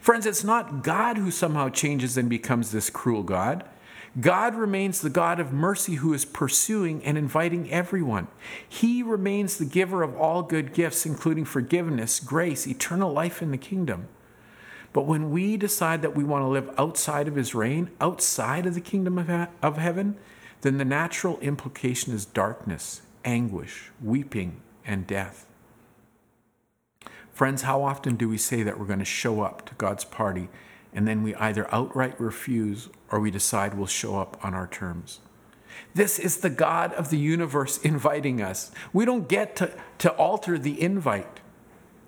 Friends, 0.00 0.26
it's 0.26 0.44
not 0.44 0.82
God 0.82 1.18
who 1.18 1.30
somehow 1.30 1.68
changes 1.68 2.16
and 2.16 2.28
becomes 2.28 2.70
this 2.70 2.90
cruel 2.90 3.22
God. 3.22 3.64
God 4.20 4.54
remains 4.54 5.00
the 5.00 5.10
God 5.10 5.40
of 5.40 5.52
mercy 5.52 5.94
who 5.94 6.14
is 6.14 6.24
pursuing 6.24 7.04
and 7.04 7.18
inviting 7.18 7.70
everyone. 7.72 8.28
He 8.68 9.02
remains 9.02 9.58
the 9.58 9.64
giver 9.64 10.02
of 10.04 10.16
all 10.16 10.42
good 10.42 10.72
gifts, 10.72 11.04
including 11.04 11.44
forgiveness, 11.44 12.20
grace, 12.20 12.66
eternal 12.66 13.12
life 13.12 13.42
in 13.42 13.50
the 13.50 13.58
kingdom. 13.58 14.08
But 14.92 15.06
when 15.06 15.32
we 15.32 15.56
decide 15.56 16.02
that 16.02 16.14
we 16.14 16.22
want 16.22 16.42
to 16.42 16.48
live 16.48 16.70
outside 16.78 17.26
of 17.26 17.34
his 17.34 17.56
reign, 17.56 17.90
outside 18.00 18.66
of 18.66 18.74
the 18.74 18.80
kingdom 18.80 19.18
of, 19.18 19.26
he- 19.26 19.52
of 19.60 19.78
heaven, 19.78 20.16
then 20.60 20.78
the 20.78 20.84
natural 20.84 21.40
implication 21.40 22.14
is 22.14 22.24
darkness, 22.24 23.02
anguish, 23.24 23.90
weeping, 24.00 24.60
and 24.86 25.08
death. 25.08 25.46
Friends, 27.32 27.62
how 27.62 27.82
often 27.82 28.14
do 28.14 28.28
we 28.28 28.38
say 28.38 28.62
that 28.62 28.78
we're 28.78 28.86
going 28.86 29.00
to 29.00 29.04
show 29.04 29.42
up 29.42 29.66
to 29.66 29.74
God's 29.74 30.04
party 30.04 30.48
and 30.94 31.06
then 31.06 31.22
we 31.22 31.34
either 31.34 31.72
outright 31.74 32.18
refuse 32.20 32.88
or 33.10 33.20
we 33.20 33.30
decide 33.30 33.74
we'll 33.74 33.86
show 33.86 34.18
up 34.18 34.42
on 34.44 34.54
our 34.54 34.66
terms. 34.66 35.20
This 35.92 36.18
is 36.18 36.38
the 36.38 36.50
God 36.50 36.92
of 36.94 37.10
the 37.10 37.18
universe 37.18 37.78
inviting 37.82 38.40
us. 38.40 38.70
We 38.92 39.04
don't 39.04 39.28
get 39.28 39.56
to, 39.56 39.72
to 39.98 40.12
alter 40.12 40.58
the 40.58 40.80
invite. 40.80 41.40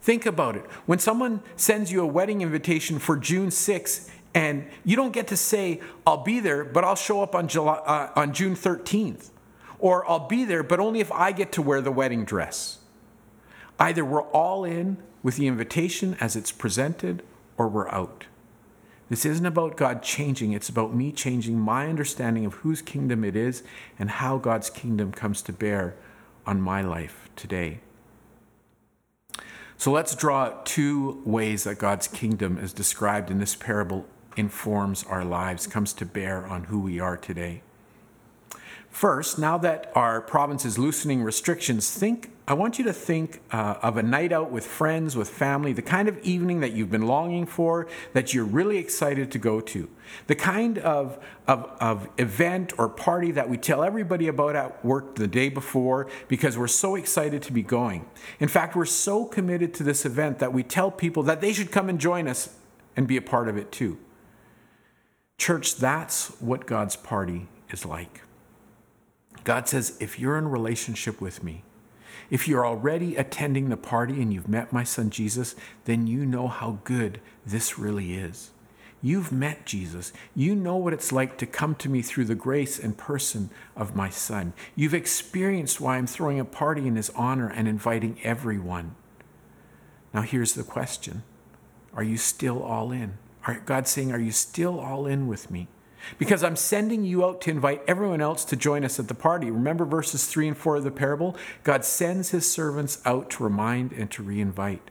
Think 0.01 0.25
about 0.25 0.55
it. 0.55 0.65
When 0.87 1.01
someone 1.01 1.43
sends 1.57 1.91
you 1.91 2.01
a 2.01 2.07
wedding 2.07 2.41
invitation 2.41 3.01
for 3.01 3.17
June 3.17 3.49
6th, 3.49 4.11
and 4.35 4.69
you 4.85 4.97
don't 4.97 5.13
get 5.13 5.29
to 5.29 5.37
say, 5.37 5.81
I'll 6.07 6.23
be 6.23 6.41
there, 6.41 6.63
but 6.63 6.85
I'll 6.85 6.95
show 6.95 7.23
up 7.23 7.35
on, 7.35 7.49
July, 7.49 7.77
uh, 7.79 8.13
on 8.15 8.35
June 8.35 8.55
13th. 8.55 9.31
Or 9.79 10.09
I'll 10.09 10.29
be 10.29 10.45
there, 10.45 10.63
but 10.63 10.79
only 10.79 11.01
if 11.01 11.11
I 11.11 11.33
get 11.33 11.53
to 11.53 11.63
wear 11.63 11.81
the 11.81 11.91
wedding 11.91 12.25
dress. 12.25 12.79
Either 13.79 14.05
we're 14.05 14.23
all 14.23 14.65
in 14.65 14.99
with 15.23 15.37
the 15.37 15.47
invitation 15.47 16.17
as 16.21 16.37
it's 16.37 16.53
presented, 16.53 17.23
or 17.57 17.67
we're 17.67 17.89
out. 17.89 18.27
This 19.09 19.25
isn't 19.25 19.47
about 19.47 19.77
God 19.77 20.03
changing, 20.03 20.53
it's 20.53 20.69
about 20.69 20.95
me 20.95 21.13
changing 21.13 21.59
my 21.59 21.87
understanding 21.87 22.45
of 22.45 22.55
whose 22.55 22.83
kingdom 22.83 23.23
it 23.23 23.37
is 23.37 23.63
and 23.99 24.11
how 24.11 24.37
God's 24.37 24.69
kingdom 24.69 25.13
comes 25.13 25.43
to 25.43 25.53
bear 25.53 25.95
on 26.45 26.61
my 26.61 26.83
life 26.83 27.29
today. 27.37 27.81
So 29.79 29.93
let's 29.93 30.17
draw 30.17 30.55
two 30.65 31.23
ways 31.25 31.65
that 31.65 31.79
God's 31.79 32.09
kingdom, 32.09 32.59
as 32.59 32.73
described 32.73 33.31
in 33.31 33.39
this 33.39 33.55
parable, 33.55 34.07
informs 34.37 35.05
our 35.05 35.25
lives, 35.25 35.67
comes 35.67 35.93
to 35.95 36.07
bear 36.07 36.47
on 36.47 36.65
who 36.65 36.81
we 36.81 36.99
are 36.99 37.17
today. 37.17 37.63
First, 38.97 39.39
now 39.39 39.59
that 39.59 39.93
our 39.95 40.23
province 40.23 40.65
is 40.65 40.79
loosening 40.79 41.23
restrictions, 41.23 41.91
think 41.91 42.31
I 42.49 42.55
want 42.55 42.79
you 42.79 42.85
to 42.87 42.95
think 42.95 43.43
uh, 43.53 43.75
of 43.83 43.99
a 43.99 44.03
night 44.03 44.33
out 44.33 44.51
with 44.51 44.67
friends, 44.67 45.15
with 45.15 45.29
family, 45.29 45.75
the 45.75 45.83
kind 45.83 46.09
of 46.09 46.19
evening 46.21 46.61
that 46.61 46.73
you've 46.73 46.91
been 46.91 47.07
longing 47.07 47.45
for, 47.45 47.89
that 48.15 48.33
you're 48.33 48.47
really 48.47 48.79
excited 48.79 49.31
to 49.33 49.39
go 49.39 49.61
to. 49.61 49.91
The 50.29 50.35
kind 50.35 50.79
of, 50.79 51.23
of, 51.47 51.71
of 51.79 52.09
event 52.17 52.73
or 52.79 52.89
party 52.89 53.33
that 53.33 53.51
we 53.51 53.59
tell 53.59 53.85
everybody 53.85 54.29
about 54.29 54.57
at 54.57 54.83
work 54.83 55.17
the 55.17 55.29
day 55.29 55.51
before 55.51 56.09
because 56.27 56.57
we're 56.57 56.67
so 56.67 56.95
excited 56.95 57.43
to 57.43 57.53
be 57.53 57.63
going. 57.63 58.07
In 58.41 58.49
fact, 58.49 58.75
we're 58.75 58.87
so 58.87 59.27
committed 59.27 59.75
to 59.75 59.83
this 59.83 60.07
event 60.07 60.39
that 60.39 60.55
we 60.55 60.63
tell 60.63 60.91
people 60.91 61.23
that 61.25 61.43
they 61.43 61.53
should 61.53 61.71
come 61.71 61.91
and 61.91 62.01
join 62.01 62.27
us 62.27 62.49
and 62.97 63.07
be 63.07 63.19
a 63.19 63.23
part 63.23 63.51
of 63.51 63.59
it 63.59 63.71
too. 63.71 63.99
Church, 65.37 65.77
that's 65.77 66.29
what 66.41 66.65
God's 66.65 66.97
party 66.97 67.49
is 67.71 67.85
like. 67.85 68.23
God 69.47 69.69
says, 69.69 69.97
if 70.01 70.19
you're 70.19 70.37
in 70.37 70.49
relationship 70.49 71.21
with 71.21 71.45
me, 71.45 71.63
if 72.31 72.49
you're 72.49 72.67
already 72.67 73.15
attending 73.15 73.69
the 73.69 73.77
party 73.77 74.21
and 74.21 74.35
you've 74.35 74.49
met 74.49 74.73
my 74.73 74.83
son 74.83 75.09
Jesus, 75.09 75.55
then 75.85 76.09
you 76.09 76.27
know 76.27 76.49
how 76.49 76.81
good 76.83 77.21
this 77.47 77.79
really 77.79 78.15
is. 78.15 78.51
You've 79.01 79.31
met 79.31 79.65
Jesus. 79.65 80.13
You 80.35 80.57
know 80.57 80.75
what 80.75 80.93
it's 80.93 81.13
like 81.13 81.39
to 81.39 81.47
come 81.47 81.77
to 81.77 81.89
me 81.89 82.03
through 82.03 82.25
the 82.25 82.35
grace 82.35 82.77
and 82.77 82.99
person 82.99 83.51
of 83.77 83.95
my 83.95 84.11
son. 84.11 84.53
You've 84.75 84.95
experienced 84.95 85.81
why 85.81 85.97
I'm 85.97 86.09
throwing 86.09 86.41
a 86.41 86.45
party 86.45 86.89
in 86.89 86.97
his 86.97 87.11
honor 87.11 87.49
and 87.49 87.69
inviting 87.69 88.19
everyone. 88.25 88.97
Now, 90.13 90.23
here's 90.23 90.55
the 90.55 90.65
question 90.65 91.23
Are 91.95 92.03
you 92.03 92.17
still 92.17 92.65
all 92.65 92.91
in? 92.91 93.19
Are 93.47 93.63
God 93.65 93.87
saying, 93.87 94.11
Are 94.11 94.19
you 94.19 94.33
still 94.33 94.81
all 94.81 95.07
in 95.07 95.29
with 95.29 95.53
me? 95.53 95.69
Because 96.19 96.43
I'm 96.43 96.57
sending 96.57 97.05
you 97.05 97.25
out 97.25 97.41
to 97.43 97.51
invite 97.51 97.83
everyone 97.87 98.21
else 98.21 98.45
to 98.47 98.57
join 98.57 98.85
us 98.85 98.99
at 98.99 99.09
the 99.09 99.15
party. 99.15 99.51
Remember 99.51 99.85
verses 99.85 100.27
3 100.27 100.49
and 100.49 100.57
4 100.57 100.77
of 100.77 100.85
the 100.85 100.91
parable? 100.91 101.37
God 101.65 101.85
sends 101.85 102.31
his 102.31 102.51
servants 102.51 103.01
out 103.05 103.31
to 103.31 103.45
remind 103.45 103.93
and 103.93 104.11
to 104.13 104.23
reinvite. 104.23 104.91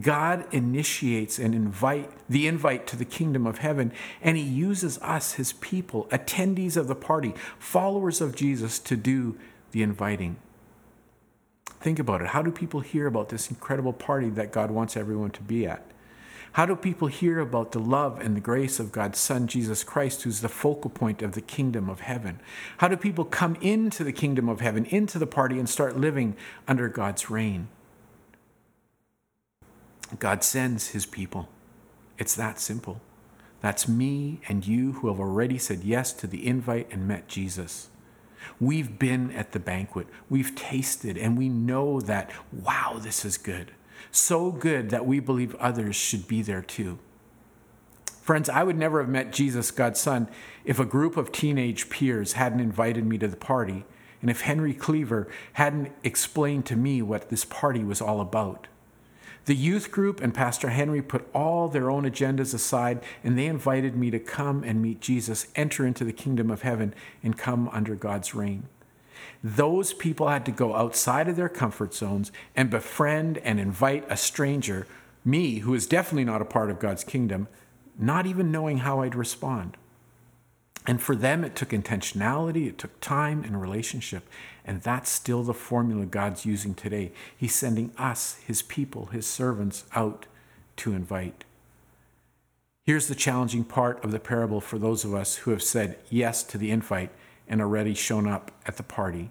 God 0.00 0.46
initiates 0.52 1.38
and 1.38 1.54
invite 1.54 2.10
the 2.28 2.46
invite 2.46 2.86
to 2.88 2.96
the 2.96 3.04
kingdom 3.04 3.46
of 3.46 3.58
heaven, 3.58 3.92
and 4.20 4.36
he 4.36 4.42
uses 4.42 4.98
us, 4.98 5.34
his 5.34 5.52
people, 5.54 6.06
attendees 6.10 6.76
of 6.76 6.88
the 6.88 6.94
party, 6.94 7.34
followers 7.58 8.20
of 8.20 8.34
Jesus, 8.34 8.78
to 8.80 8.96
do 8.96 9.38
the 9.72 9.82
inviting. 9.82 10.36
Think 11.80 11.98
about 11.98 12.20
it. 12.20 12.28
How 12.28 12.42
do 12.42 12.50
people 12.50 12.80
hear 12.80 13.06
about 13.06 13.28
this 13.28 13.50
incredible 13.50 13.92
party 13.92 14.28
that 14.30 14.52
God 14.52 14.70
wants 14.70 14.96
everyone 14.96 15.30
to 15.30 15.42
be 15.42 15.66
at? 15.66 15.84
How 16.56 16.64
do 16.64 16.74
people 16.74 17.08
hear 17.08 17.38
about 17.38 17.72
the 17.72 17.78
love 17.78 18.18
and 18.18 18.34
the 18.34 18.40
grace 18.40 18.80
of 18.80 18.90
God's 18.90 19.18
Son, 19.18 19.46
Jesus 19.46 19.84
Christ, 19.84 20.22
who's 20.22 20.40
the 20.40 20.48
focal 20.48 20.88
point 20.88 21.20
of 21.20 21.32
the 21.32 21.42
kingdom 21.42 21.90
of 21.90 22.00
heaven? 22.00 22.40
How 22.78 22.88
do 22.88 22.96
people 22.96 23.26
come 23.26 23.58
into 23.60 24.02
the 24.02 24.10
kingdom 24.10 24.48
of 24.48 24.60
heaven, 24.60 24.86
into 24.86 25.18
the 25.18 25.26
party, 25.26 25.58
and 25.58 25.68
start 25.68 25.98
living 25.98 26.34
under 26.66 26.88
God's 26.88 27.28
reign? 27.28 27.68
God 30.18 30.42
sends 30.42 30.92
his 30.92 31.04
people. 31.04 31.50
It's 32.16 32.34
that 32.36 32.58
simple. 32.58 33.02
That's 33.60 33.86
me 33.86 34.40
and 34.48 34.66
you 34.66 34.92
who 34.92 35.08
have 35.08 35.20
already 35.20 35.58
said 35.58 35.84
yes 35.84 36.14
to 36.14 36.26
the 36.26 36.46
invite 36.46 36.88
and 36.90 37.06
met 37.06 37.28
Jesus. 37.28 37.90
We've 38.58 38.98
been 38.98 39.30
at 39.32 39.52
the 39.52 39.60
banquet, 39.60 40.06
we've 40.30 40.54
tasted, 40.54 41.18
and 41.18 41.36
we 41.36 41.50
know 41.50 42.00
that, 42.00 42.30
wow, 42.50 42.96
this 42.98 43.26
is 43.26 43.36
good 43.36 43.72
so 44.10 44.50
good 44.50 44.90
that 44.90 45.06
we 45.06 45.20
believe 45.20 45.54
others 45.56 45.96
should 45.96 46.26
be 46.26 46.42
there 46.42 46.62
too. 46.62 46.98
Friends, 48.22 48.48
I 48.48 48.64
would 48.64 48.76
never 48.76 49.00
have 49.00 49.08
met 49.08 49.32
Jesus, 49.32 49.70
God's 49.70 50.00
Son, 50.00 50.28
if 50.64 50.80
a 50.80 50.84
group 50.84 51.16
of 51.16 51.30
teenage 51.30 51.88
peers 51.88 52.32
hadn't 52.32 52.58
invited 52.58 53.06
me 53.06 53.18
to 53.18 53.28
the 53.28 53.36
party, 53.36 53.84
and 54.20 54.28
if 54.28 54.40
Henry 54.40 54.74
Cleaver 54.74 55.28
hadn't 55.52 55.92
explained 56.02 56.66
to 56.66 56.74
me 56.74 57.02
what 57.02 57.28
this 57.28 57.44
party 57.44 57.84
was 57.84 58.00
all 58.00 58.20
about. 58.20 58.66
The 59.44 59.54
youth 59.54 59.92
group 59.92 60.20
and 60.20 60.34
Pastor 60.34 60.70
Henry 60.70 61.00
put 61.00 61.28
all 61.32 61.68
their 61.68 61.88
own 61.88 62.02
agendas 62.02 62.52
aside, 62.52 63.00
and 63.22 63.38
they 63.38 63.46
invited 63.46 63.94
me 63.94 64.10
to 64.10 64.18
come 64.18 64.64
and 64.64 64.82
meet 64.82 65.00
Jesus, 65.00 65.46
enter 65.54 65.86
into 65.86 66.04
the 66.04 66.12
kingdom 66.12 66.50
of 66.50 66.62
heaven, 66.62 66.94
and 67.22 67.38
come 67.38 67.68
under 67.68 67.94
God's 67.94 68.34
reign. 68.34 68.64
Those 69.42 69.92
people 69.92 70.28
had 70.28 70.44
to 70.46 70.52
go 70.52 70.74
outside 70.74 71.28
of 71.28 71.36
their 71.36 71.48
comfort 71.48 71.94
zones 71.94 72.32
and 72.54 72.70
befriend 72.70 73.38
and 73.38 73.60
invite 73.60 74.04
a 74.10 74.16
stranger, 74.16 74.86
me, 75.24 75.58
who 75.60 75.74
is 75.74 75.86
definitely 75.86 76.24
not 76.24 76.42
a 76.42 76.46
part 76.46 76.70
of 76.70 76.78
God's 76.78 77.04
kingdom, 77.04 77.48
not 77.98 78.26
even 78.26 78.52
knowing 78.52 78.78
how 78.78 79.00
I'd 79.00 79.14
respond. 79.14 79.76
And 80.86 81.02
for 81.02 81.16
them, 81.16 81.44
it 81.44 81.56
took 81.56 81.70
intentionality, 81.70 82.68
it 82.68 82.78
took 82.78 83.00
time 83.00 83.42
and 83.42 83.60
relationship. 83.60 84.28
And 84.64 84.82
that's 84.82 85.10
still 85.10 85.42
the 85.42 85.54
formula 85.54 86.06
God's 86.06 86.46
using 86.46 86.74
today. 86.74 87.12
He's 87.36 87.54
sending 87.54 87.92
us, 87.98 88.38
His 88.46 88.62
people, 88.62 89.06
His 89.06 89.26
servants, 89.26 89.84
out 89.94 90.26
to 90.76 90.92
invite. 90.92 91.44
Here's 92.84 93.08
the 93.08 93.16
challenging 93.16 93.64
part 93.64 94.02
of 94.04 94.12
the 94.12 94.20
parable 94.20 94.60
for 94.60 94.78
those 94.78 95.04
of 95.04 95.12
us 95.12 95.36
who 95.36 95.50
have 95.50 95.62
said 95.62 95.98
yes 96.08 96.44
to 96.44 96.58
the 96.58 96.70
invite 96.70 97.10
and 97.48 97.60
already 97.60 97.94
shown 97.94 98.26
up 98.26 98.50
at 98.66 98.76
the 98.76 98.82
party. 98.82 99.30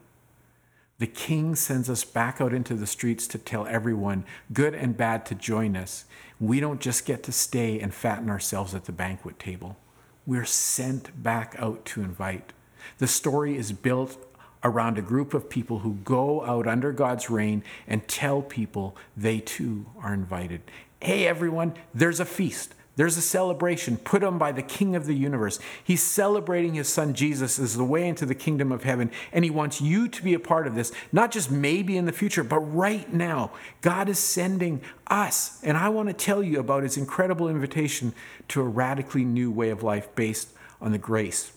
The 0.97 1.07
king 1.07 1.55
sends 1.55 1.89
us 1.89 2.05
back 2.05 2.39
out 2.39 2.53
into 2.53 2.73
the 2.73 2.87
streets 2.87 3.27
to 3.27 3.37
tell 3.37 3.67
everyone, 3.67 4.23
good 4.53 4.73
and 4.73 4.95
bad, 4.95 5.25
to 5.25 5.35
join 5.35 5.75
us. 5.75 6.05
We 6.39 6.61
don't 6.61 6.79
just 6.79 7.05
get 7.05 7.21
to 7.23 7.31
stay 7.33 7.79
and 7.79 7.93
fatten 7.93 8.29
ourselves 8.29 8.73
at 8.73 8.85
the 8.85 8.93
banquet 8.93 9.37
table. 9.37 9.77
We're 10.25 10.45
sent 10.45 11.21
back 11.21 11.55
out 11.59 11.83
to 11.85 12.01
invite. 12.01 12.53
The 12.97 13.07
story 13.07 13.57
is 13.57 13.73
built 13.73 14.17
around 14.63 14.97
a 14.97 15.01
group 15.01 15.33
of 15.33 15.49
people 15.49 15.79
who 15.79 15.95
go 16.03 16.43
out 16.45 16.65
under 16.65 16.91
God's 16.91 17.29
reign 17.29 17.63
and 17.87 18.07
tell 18.07 18.41
people 18.41 18.95
they 19.15 19.39
too 19.39 19.85
are 20.01 20.13
invited. 20.13 20.61
Hey, 21.01 21.27
everyone, 21.27 21.75
there's 21.93 22.19
a 22.19 22.25
feast. 22.25 22.73
There's 22.95 23.17
a 23.17 23.21
celebration 23.21 23.97
put 23.97 24.23
on 24.23 24.37
by 24.37 24.53
the 24.53 24.61
King 24.61 24.95
of 24.95 25.05
the 25.05 25.13
universe. 25.13 25.59
He's 25.83 26.01
celebrating 26.01 26.75
his 26.75 26.87
son 26.87 27.13
Jesus 27.13 27.59
as 27.59 27.75
the 27.75 27.83
way 27.83 28.07
into 28.07 28.25
the 28.25 28.35
kingdom 28.35 28.71
of 28.71 28.83
heaven, 28.83 29.11
and 29.33 29.43
he 29.43 29.51
wants 29.51 29.81
you 29.81 30.07
to 30.07 30.23
be 30.23 30.33
a 30.33 30.39
part 30.39 30.65
of 30.65 30.75
this, 30.75 30.93
not 31.11 31.31
just 31.31 31.51
maybe 31.51 31.97
in 31.97 32.05
the 32.05 32.13
future, 32.13 32.43
but 32.43 32.59
right 32.59 33.11
now. 33.13 33.51
God 33.81 34.07
is 34.07 34.19
sending 34.19 34.81
us, 35.07 35.59
and 35.63 35.77
I 35.77 35.89
want 35.89 36.07
to 36.07 36.13
tell 36.13 36.41
you 36.41 36.59
about 36.59 36.83
his 36.83 36.95
incredible 36.95 37.49
invitation 37.49 38.13
to 38.49 38.61
a 38.61 38.65
radically 38.65 39.25
new 39.25 39.51
way 39.51 39.69
of 39.69 39.83
life 39.83 40.07
based 40.15 40.49
on 40.79 40.93
the 40.93 40.97
grace 40.97 41.51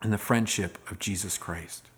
and 0.00 0.12
the 0.12 0.18
friendship 0.18 0.78
of 0.90 0.98
Jesus 0.98 1.36
Christ. 1.36 1.88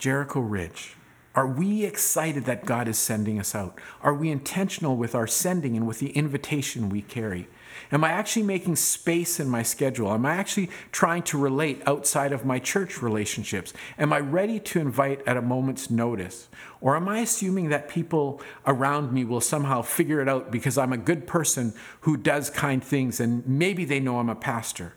Jericho 0.00 0.40
Ridge 0.40 0.96
are 1.34 1.46
we 1.48 1.84
excited 1.84 2.44
that 2.44 2.64
God 2.64 2.86
is 2.86 2.96
sending 2.96 3.40
us 3.40 3.56
out? 3.56 3.80
Are 4.02 4.14
we 4.14 4.30
intentional 4.30 4.96
with 4.96 5.16
our 5.16 5.26
sending 5.26 5.76
and 5.76 5.86
with 5.86 5.98
the 5.98 6.10
invitation 6.10 6.88
we 6.88 7.02
carry? 7.02 7.48
Am 7.90 8.04
I 8.04 8.10
actually 8.10 8.44
making 8.44 8.76
space 8.76 9.40
in 9.40 9.48
my 9.48 9.64
schedule? 9.64 10.12
Am 10.12 10.24
I 10.24 10.36
actually 10.36 10.70
trying 10.92 11.24
to 11.24 11.38
relate 11.38 11.82
outside 11.86 12.32
of 12.32 12.44
my 12.44 12.60
church 12.60 13.02
relationships? 13.02 13.72
Am 13.98 14.12
I 14.12 14.20
ready 14.20 14.60
to 14.60 14.78
invite 14.78 15.26
at 15.26 15.36
a 15.36 15.42
moment's 15.42 15.90
notice? 15.90 16.48
Or 16.80 16.94
am 16.94 17.08
I 17.08 17.18
assuming 17.18 17.68
that 17.70 17.88
people 17.88 18.40
around 18.64 19.12
me 19.12 19.24
will 19.24 19.40
somehow 19.40 19.82
figure 19.82 20.20
it 20.20 20.28
out 20.28 20.52
because 20.52 20.78
I'm 20.78 20.92
a 20.92 20.98
good 20.98 21.26
person 21.26 21.74
who 22.02 22.16
does 22.16 22.48
kind 22.48 22.82
things 22.82 23.18
and 23.18 23.44
maybe 23.46 23.84
they 23.84 23.98
know 23.98 24.18
I'm 24.18 24.30
a 24.30 24.36
pastor? 24.36 24.94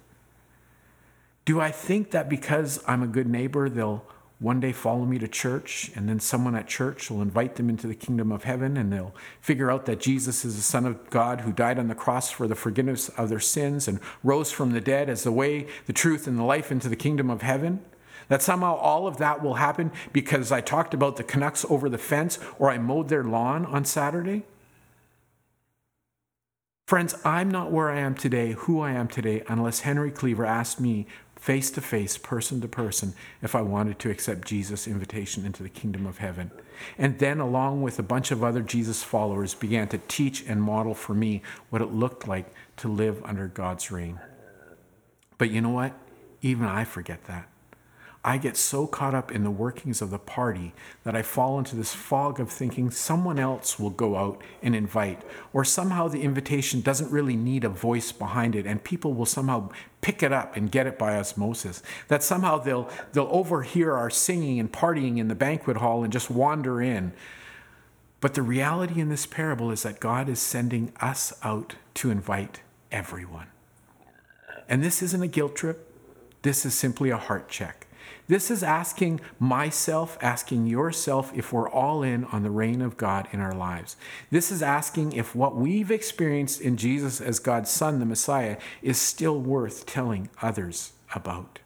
Do 1.45 1.59
I 1.59 1.71
think 1.71 2.11
that 2.11 2.29
because 2.29 2.83
I'm 2.87 3.01
a 3.01 3.07
good 3.07 3.27
neighbor, 3.27 3.69
they'll 3.69 4.05
one 4.39 4.59
day 4.59 4.71
follow 4.71 5.05
me 5.05 5.17
to 5.17 5.27
church, 5.27 5.91
and 5.95 6.07
then 6.07 6.19
someone 6.19 6.55
at 6.55 6.67
church 6.67 7.09
will 7.09 7.23
invite 7.23 7.55
them 7.55 7.69
into 7.69 7.87
the 7.87 7.95
kingdom 7.95 8.31
of 8.31 8.43
heaven, 8.43 8.77
and 8.77 8.93
they'll 8.93 9.15
figure 9.41 9.71
out 9.71 9.87
that 9.87 9.99
Jesus 9.99 10.45
is 10.45 10.55
the 10.55 10.61
Son 10.61 10.85
of 10.85 11.09
God 11.09 11.41
who 11.41 11.51
died 11.51 11.79
on 11.79 11.87
the 11.87 11.95
cross 11.95 12.29
for 12.29 12.47
the 12.47 12.53
forgiveness 12.53 13.09
of 13.09 13.29
their 13.29 13.39
sins 13.39 13.87
and 13.87 13.99
rose 14.23 14.51
from 14.51 14.73
the 14.73 14.81
dead 14.81 15.09
as 15.09 15.23
the 15.23 15.31
way, 15.31 15.65
the 15.87 15.93
truth, 15.93 16.27
and 16.27 16.37
the 16.37 16.43
life 16.43 16.71
into 16.71 16.87
the 16.87 16.95
kingdom 16.95 17.31
of 17.31 17.41
heaven. 17.41 17.83
That 18.27 18.43
somehow 18.43 18.75
all 18.75 19.07
of 19.07 19.17
that 19.17 19.41
will 19.41 19.55
happen 19.55 19.91
because 20.13 20.51
I 20.51 20.61
talked 20.61 20.93
about 20.93 21.15
the 21.15 21.23
Canucks 21.23 21.65
over 21.69 21.89
the 21.89 21.97
fence 21.97 22.37
or 22.59 22.69
I 22.69 22.77
mowed 22.77 23.09
their 23.09 23.23
lawn 23.23 23.65
on 23.65 23.85
Saturday. 23.85 24.43
Friends, 26.87 27.15
I'm 27.25 27.49
not 27.49 27.71
where 27.71 27.89
I 27.89 27.99
am 27.99 28.15
today, 28.15 28.51
who 28.51 28.79
I 28.79 28.91
am 28.91 29.07
today, 29.07 29.43
unless 29.47 29.81
Henry 29.81 30.11
Cleaver 30.11 30.45
asked 30.45 30.79
me 30.79 31.05
face 31.39 31.69
to 31.71 31.81
face, 31.81 32.17
person 32.17 32.59
to 32.61 32.67
person, 32.67 33.13
if 33.41 33.55
I 33.55 33.61
wanted 33.61 33.99
to 33.99 34.09
accept 34.09 34.47
Jesus' 34.47 34.87
invitation 34.87 35.45
into 35.45 35.63
the 35.63 35.69
kingdom 35.69 36.05
of 36.05 36.17
heaven. 36.17 36.51
And 36.97 37.19
then, 37.19 37.39
along 37.39 37.81
with 37.81 37.99
a 37.99 38.03
bunch 38.03 38.31
of 38.31 38.43
other 38.43 38.61
Jesus 38.61 39.03
followers, 39.03 39.53
began 39.53 39.87
to 39.89 39.99
teach 40.07 40.43
and 40.47 40.61
model 40.61 40.93
for 40.93 41.13
me 41.13 41.41
what 41.69 41.81
it 41.81 41.93
looked 41.93 42.27
like 42.27 42.53
to 42.77 42.87
live 42.87 43.21
under 43.23 43.47
God's 43.47 43.91
reign. 43.91 44.19
But 45.37 45.51
you 45.51 45.61
know 45.61 45.69
what? 45.69 45.93
Even 46.41 46.65
I 46.65 46.83
forget 46.83 47.25
that. 47.25 47.47
I 48.27 48.37
get 48.37 48.57
so 48.57 48.87
caught 48.87 49.15
up 49.15 49.31
in 49.31 49.45
the 49.45 49.49
workings 49.49 50.01
of 50.01 50.09
the 50.09 50.19
party 50.19 50.73
that 51.05 51.15
I 51.15 51.21
fall 51.21 51.57
into 51.57 51.77
this 51.77 51.93
fog 51.93 52.41
of 52.41 52.51
thinking 52.51 52.91
someone 52.91 53.39
else 53.39 53.79
will 53.79 53.89
go 53.89 54.17
out 54.17 54.41
and 54.61 54.75
invite, 54.75 55.21
or 55.53 55.63
somehow 55.63 56.09
the 56.09 56.23
invitation 56.23 56.81
doesn't 56.81 57.09
really 57.09 57.37
need 57.37 57.63
a 57.63 57.69
voice 57.69 58.11
behind 58.11 58.53
it, 58.53 58.65
and 58.65 58.83
people 58.83 59.13
will 59.13 59.25
somehow 59.25 59.69
pick 60.01 60.21
it 60.21 60.33
up 60.33 60.57
and 60.57 60.73
get 60.73 60.85
it 60.85 60.99
by 60.99 61.15
osmosis. 61.15 61.81
That 62.09 62.21
somehow 62.21 62.57
they'll, 62.57 62.89
they'll 63.13 63.29
overhear 63.31 63.93
our 63.93 64.09
singing 64.09 64.59
and 64.59 64.69
partying 64.69 65.19
in 65.19 65.29
the 65.29 65.33
banquet 65.33 65.77
hall 65.77 66.03
and 66.03 66.11
just 66.11 66.29
wander 66.29 66.81
in. 66.81 67.13
But 68.19 68.33
the 68.33 68.41
reality 68.41 68.99
in 68.99 69.07
this 69.07 69.25
parable 69.25 69.71
is 69.71 69.83
that 69.83 70.01
God 70.01 70.27
is 70.27 70.41
sending 70.41 70.91
us 70.99 71.31
out 71.43 71.75
to 71.93 72.11
invite 72.11 72.59
everyone. 72.91 73.47
And 74.67 74.83
this 74.83 75.01
isn't 75.01 75.23
a 75.23 75.27
guilt 75.27 75.55
trip, 75.55 75.89
this 76.41 76.65
is 76.65 76.73
simply 76.73 77.09
a 77.09 77.15
heart 77.15 77.47
check. 77.47 77.86
This 78.27 78.51
is 78.51 78.61
asking 78.61 79.21
myself, 79.39 80.17
asking 80.21 80.67
yourself 80.67 81.31
if 81.33 81.53
we're 81.53 81.69
all 81.69 82.03
in 82.03 82.25
on 82.25 82.43
the 82.43 82.49
reign 82.49 82.81
of 82.81 82.97
God 82.97 83.27
in 83.31 83.39
our 83.39 83.53
lives. 83.53 83.95
This 84.29 84.51
is 84.51 84.61
asking 84.61 85.13
if 85.13 85.33
what 85.33 85.55
we've 85.55 85.91
experienced 85.91 86.59
in 86.59 86.75
Jesus 86.75 87.21
as 87.21 87.39
God's 87.39 87.69
Son, 87.69 87.99
the 87.99 88.05
Messiah, 88.05 88.57
is 88.81 88.99
still 88.99 89.39
worth 89.39 89.85
telling 89.85 90.29
others 90.41 90.91
about. 91.15 91.59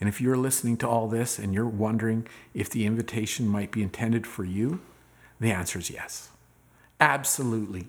And 0.00 0.08
if 0.08 0.20
you're 0.20 0.36
listening 0.36 0.76
to 0.78 0.88
all 0.88 1.08
this 1.08 1.38
and 1.38 1.52
you're 1.52 1.66
wondering 1.66 2.26
if 2.52 2.70
the 2.70 2.86
invitation 2.86 3.48
might 3.48 3.72
be 3.72 3.82
intended 3.82 4.26
for 4.26 4.44
you, 4.44 4.80
the 5.40 5.50
answer 5.50 5.80
is 5.80 5.90
yes. 5.90 6.28
Absolutely. 7.00 7.88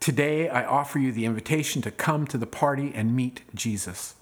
Today, 0.00 0.50
I 0.50 0.64
offer 0.64 0.98
you 0.98 1.12
the 1.12 1.24
invitation 1.24 1.80
to 1.82 1.90
come 1.90 2.26
to 2.26 2.36
the 2.36 2.46
party 2.46 2.92
and 2.94 3.16
meet 3.16 3.42
Jesus. 3.54 4.16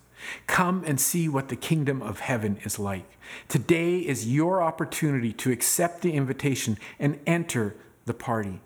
Come 0.46 0.82
and 0.86 1.00
see 1.00 1.28
what 1.28 1.48
the 1.48 1.56
kingdom 1.56 2.02
of 2.02 2.20
heaven 2.20 2.58
is 2.64 2.78
like. 2.78 3.18
Today 3.48 3.98
is 3.98 4.32
your 4.32 4.62
opportunity 4.62 5.32
to 5.34 5.50
accept 5.50 6.02
the 6.02 6.12
invitation 6.12 6.78
and 6.98 7.18
enter 7.26 7.74
the 8.06 8.14
party. 8.14 8.60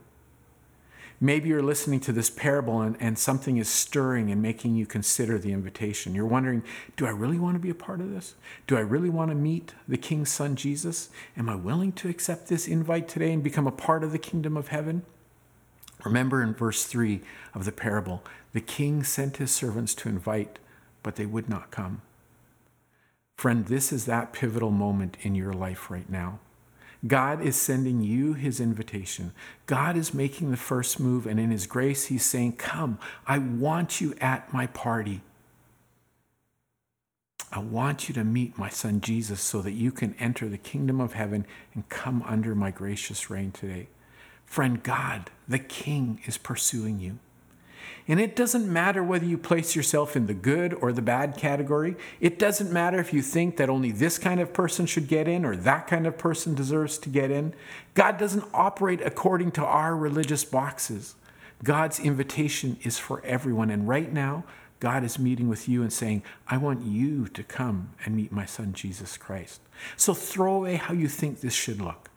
Maybe 1.18 1.48
you're 1.48 1.62
listening 1.62 2.00
to 2.00 2.12
this 2.12 2.28
parable 2.28 2.82
and, 2.82 2.94
and 3.00 3.18
something 3.18 3.56
is 3.56 3.70
stirring 3.70 4.30
and 4.30 4.42
making 4.42 4.74
you 4.74 4.84
consider 4.84 5.38
the 5.38 5.52
invitation. 5.52 6.14
You're 6.14 6.26
wondering, 6.26 6.62
do 6.96 7.06
I 7.06 7.10
really 7.10 7.38
want 7.38 7.54
to 7.54 7.58
be 7.58 7.70
a 7.70 7.74
part 7.74 8.00
of 8.00 8.10
this? 8.10 8.34
Do 8.66 8.76
I 8.76 8.80
really 8.80 9.08
want 9.08 9.30
to 9.30 9.34
meet 9.34 9.72
the 9.88 9.96
King's 9.96 10.30
Son, 10.30 10.56
Jesus? 10.56 11.08
Am 11.34 11.48
I 11.48 11.54
willing 11.54 11.92
to 11.92 12.08
accept 12.10 12.48
this 12.48 12.68
invite 12.68 13.08
today 13.08 13.32
and 13.32 13.42
become 13.42 13.66
a 13.66 13.72
part 13.72 14.04
of 14.04 14.12
the 14.12 14.18
kingdom 14.18 14.58
of 14.58 14.68
heaven? 14.68 15.04
Remember 16.04 16.42
in 16.42 16.52
verse 16.52 16.84
3 16.84 17.22
of 17.54 17.64
the 17.64 17.72
parable, 17.72 18.22
the 18.52 18.60
king 18.60 19.02
sent 19.02 19.38
his 19.38 19.50
servants 19.50 19.94
to 19.94 20.10
invite 20.10 20.58
but 21.06 21.14
they 21.14 21.24
would 21.24 21.48
not 21.48 21.70
come. 21.70 22.02
Friend, 23.36 23.64
this 23.66 23.92
is 23.92 24.06
that 24.06 24.32
pivotal 24.32 24.72
moment 24.72 25.16
in 25.22 25.36
your 25.36 25.52
life 25.52 25.88
right 25.88 26.10
now. 26.10 26.40
God 27.06 27.40
is 27.40 27.54
sending 27.54 28.02
you 28.02 28.32
his 28.32 28.58
invitation. 28.58 29.30
God 29.66 29.96
is 29.96 30.12
making 30.12 30.50
the 30.50 30.56
first 30.56 30.98
move, 30.98 31.24
and 31.24 31.38
in 31.38 31.52
his 31.52 31.68
grace, 31.68 32.06
he's 32.06 32.24
saying, 32.24 32.54
Come, 32.54 32.98
I 33.24 33.38
want 33.38 34.00
you 34.00 34.16
at 34.20 34.52
my 34.52 34.66
party. 34.66 35.20
I 37.52 37.60
want 37.60 38.08
you 38.08 38.14
to 38.16 38.24
meet 38.24 38.58
my 38.58 38.68
son 38.68 39.00
Jesus 39.00 39.40
so 39.40 39.62
that 39.62 39.74
you 39.74 39.92
can 39.92 40.16
enter 40.18 40.48
the 40.48 40.58
kingdom 40.58 41.00
of 41.00 41.12
heaven 41.12 41.46
and 41.72 41.88
come 41.88 42.24
under 42.26 42.56
my 42.56 42.72
gracious 42.72 43.30
reign 43.30 43.52
today. 43.52 43.86
Friend, 44.44 44.82
God, 44.82 45.30
the 45.46 45.60
King, 45.60 46.20
is 46.24 46.36
pursuing 46.36 46.98
you. 46.98 47.20
And 48.08 48.20
it 48.20 48.36
doesn't 48.36 48.72
matter 48.72 49.02
whether 49.02 49.24
you 49.24 49.36
place 49.36 49.74
yourself 49.74 50.14
in 50.14 50.26
the 50.26 50.34
good 50.34 50.72
or 50.74 50.92
the 50.92 51.02
bad 51.02 51.36
category. 51.36 51.96
It 52.20 52.38
doesn't 52.38 52.72
matter 52.72 53.00
if 53.00 53.12
you 53.12 53.20
think 53.20 53.56
that 53.56 53.68
only 53.68 53.90
this 53.90 54.16
kind 54.16 54.38
of 54.40 54.52
person 54.52 54.86
should 54.86 55.08
get 55.08 55.26
in 55.26 55.44
or 55.44 55.56
that 55.56 55.88
kind 55.88 56.06
of 56.06 56.16
person 56.16 56.54
deserves 56.54 56.98
to 56.98 57.08
get 57.08 57.32
in. 57.32 57.52
God 57.94 58.16
doesn't 58.16 58.44
operate 58.54 59.00
according 59.00 59.50
to 59.52 59.64
our 59.64 59.96
religious 59.96 60.44
boxes. 60.44 61.16
God's 61.64 61.98
invitation 61.98 62.76
is 62.82 62.98
for 62.98 63.24
everyone. 63.24 63.70
And 63.70 63.88
right 63.88 64.12
now, 64.12 64.44
God 64.78 65.02
is 65.02 65.18
meeting 65.18 65.48
with 65.48 65.68
you 65.68 65.82
and 65.82 65.92
saying, 65.92 66.22
I 66.46 66.58
want 66.58 66.84
you 66.84 67.26
to 67.28 67.42
come 67.42 67.94
and 68.04 68.14
meet 68.14 68.30
my 68.30 68.44
son, 68.44 68.72
Jesus 68.72 69.16
Christ. 69.16 69.60
So 69.96 70.14
throw 70.14 70.54
away 70.54 70.76
how 70.76 70.94
you 70.94 71.08
think 71.08 71.40
this 71.40 71.54
should 71.54 71.80
look. 71.80 72.10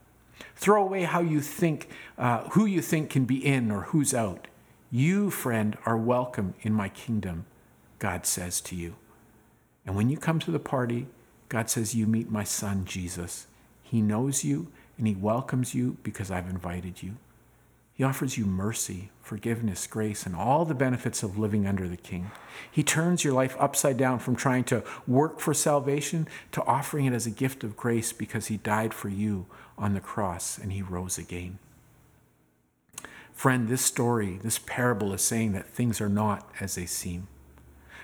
Throw 0.56 0.84
away 0.84 1.04
how 1.04 1.22
you 1.22 1.42
think, 1.42 1.90
uh, 2.18 2.50
who 2.50 2.66
you 2.66 2.82
think 2.82 3.10
can 3.10 3.26
be 3.26 3.44
in 3.44 3.72
or 3.72 3.84
who's 3.84 4.14
out. 4.14 4.49
You, 4.92 5.30
friend, 5.30 5.78
are 5.86 5.98
welcome 5.98 6.56
in 6.62 6.74
my 6.74 6.90
kingdom, 6.90 7.46
God 8.00 8.26
says 8.26 8.60
to 8.62 8.76
you. 8.76 8.96
And 9.86 9.96
when 9.96 10.10
you 10.10 10.18
come 10.18 10.40
to 10.40 10.52
the 10.52 10.60
party, 10.60 11.06
God 11.48 11.70
says, 11.70 11.94
You 11.94 12.08
meet 12.08 12.32
my 12.32 12.44
son, 12.44 12.86
Jesus. 12.86 13.46
He 13.84 14.02
knows 14.02 14.44
you 14.44 14.72
and 14.98 15.08
he 15.08 15.14
welcomes 15.14 15.76
you 15.76 15.98
because 16.02 16.32
I've 16.32 16.50
invited 16.50 17.04
you. 17.04 17.18
He 17.94 18.04
offers 18.04 18.38
you 18.38 18.46
mercy, 18.46 19.12
forgiveness, 19.22 19.86
grace, 19.86 20.26
and 20.26 20.36
all 20.36 20.66
the 20.66 20.74
benefits 20.74 21.22
of 21.22 21.38
living 21.38 21.68
under 21.68 21.88
the 21.88 21.98
King. 21.98 22.32
He 22.72 22.82
turns 22.82 23.24
your 23.24 23.34
life 23.34 23.56
upside 23.60 23.98
down 23.98 24.20
from 24.20 24.36
trying 24.36 24.64
to 24.66 24.84
work 25.06 25.40
for 25.40 25.54
salvation 25.54 26.28
to 26.54 26.64
offering 26.64 27.06
it 27.06 27.14
as 27.14 27.28
a 27.28 27.32
gift 27.32 27.64
of 27.64 27.78
grace 27.78 28.12
because 28.12 28.48
He 28.48 28.58
died 28.58 28.94
for 28.94 29.10
you 29.10 29.46
on 29.78 29.94
the 29.94 30.00
cross 30.00 30.58
and 30.58 30.72
He 30.72 30.82
rose 30.82 31.18
again. 31.18 31.60
Friend, 33.40 33.70
this 33.70 33.82
story, 33.82 34.38
this 34.44 34.60
parable 34.60 35.14
is 35.14 35.22
saying 35.22 35.54
that 35.54 35.66
things 35.66 36.02
are 36.02 36.10
not 36.10 36.52
as 36.60 36.76
they 36.76 36.86
seem. 36.86 37.30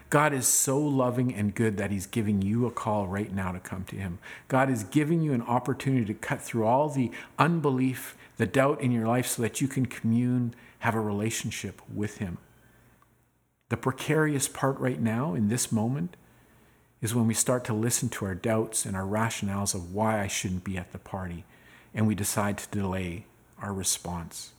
God 0.10 0.32
is 0.32 0.48
so 0.48 0.80
loving 0.80 1.36
and 1.36 1.54
good 1.54 1.76
that 1.76 1.92
He's 1.92 2.08
giving 2.08 2.42
you 2.42 2.66
a 2.66 2.72
call 2.72 3.06
right 3.06 3.34
now 3.34 3.52
to 3.52 3.60
come 3.60 3.84
to 3.90 3.98
Him. 3.98 4.20
God 4.48 4.70
is 4.70 4.86
giving 4.86 5.22
you 5.22 5.34
an 5.34 5.42
opportunity 5.42 6.06
to 6.06 6.14
cut 6.14 6.42
through 6.42 6.66
all 6.66 6.88
the 6.88 7.12
unbelief, 7.38 8.16
the 8.38 8.46
doubt 8.46 8.80
in 8.80 8.94
your 8.94 9.08
life 9.08 9.28
so 9.28 9.42
that 9.42 9.60
you 9.60 9.68
can 9.68 9.88
commune, 9.88 10.56
have 10.80 10.96
a 10.96 11.02
relationship 11.02 11.82
with 11.94 12.20
Him. 12.20 12.38
The 13.68 13.76
precarious 13.76 14.48
part 14.48 14.80
right 14.80 15.02
now, 15.02 15.34
in 15.34 15.50
this 15.50 15.70
moment, 15.70 16.16
is 17.02 17.14
when 17.14 17.28
we 17.28 17.34
start 17.34 17.66
to 17.66 17.74
listen 17.74 18.08
to 18.08 18.24
our 18.24 18.36
doubts 18.36 18.86
and 18.86 18.96
our 18.96 19.04
rationales 19.04 19.76
of 19.76 19.94
why 19.94 20.22
I 20.22 20.28
shouldn't 20.28 20.64
be 20.64 20.78
at 20.78 20.94
the 20.94 20.98
party, 20.98 21.44
and 21.94 22.08
we 22.08 22.16
decide 22.16 22.58
to 22.60 22.70
delay 22.70 23.26
our 23.62 23.74
response. 23.74 24.54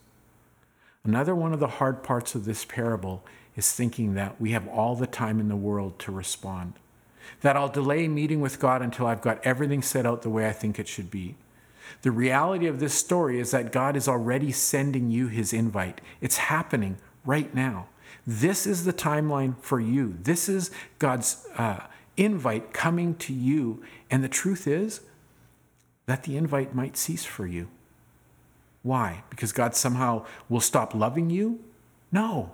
Another 1.07 1.33
one 1.33 1.53
of 1.53 1.61
the 1.61 1.67
hard 1.67 2.03
parts 2.03 2.35
of 2.35 2.43
this 2.43 2.65
parable 2.65 3.23
is 3.55 3.71
thinking 3.71 4.13
that 4.15 4.41
we 4.41 4.51
have 4.51 4.67
all 4.67 4.93
the 4.93 5.07
time 5.07 5.39
in 5.39 5.47
the 5.47 5.55
world 5.55 5.97
to 5.99 6.11
respond. 6.11 6.73
That 7.41 7.55
I'll 7.55 7.69
delay 7.69 8.09
meeting 8.09 8.41
with 8.41 8.59
God 8.59 8.81
until 8.81 9.07
I've 9.07 9.21
got 9.21 9.43
everything 9.45 9.81
set 9.81 10.05
out 10.05 10.21
the 10.21 10.29
way 10.29 10.49
I 10.49 10.51
think 10.51 10.77
it 10.77 10.87
should 10.89 11.09
be. 11.09 11.35
The 12.01 12.11
reality 12.11 12.67
of 12.67 12.81
this 12.81 12.93
story 12.93 13.39
is 13.39 13.51
that 13.51 13.71
God 13.71 13.95
is 13.95 14.09
already 14.09 14.51
sending 14.51 15.09
you 15.09 15.27
his 15.27 15.53
invite. 15.53 16.01
It's 16.19 16.37
happening 16.37 16.97
right 17.25 17.55
now. 17.55 17.87
This 18.25 18.67
is 18.67 18.83
the 18.83 18.91
timeline 18.91 19.57
for 19.61 19.79
you. 19.79 20.17
This 20.21 20.49
is 20.49 20.71
God's 20.99 21.47
uh, 21.57 21.85
invite 22.17 22.73
coming 22.73 23.15
to 23.15 23.33
you. 23.33 23.81
And 24.11 24.25
the 24.25 24.29
truth 24.29 24.67
is 24.67 24.99
that 26.05 26.23
the 26.23 26.35
invite 26.35 26.75
might 26.75 26.97
cease 26.97 27.23
for 27.23 27.47
you. 27.47 27.69
Why? 28.87 29.23
Because 29.29 29.51
God 29.51 29.75
somehow 29.75 30.25
will 30.47 30.61
stop 30.61 30.95
loving 30.95 31.29
you? 31.29 31.59
No. 32.09 32.53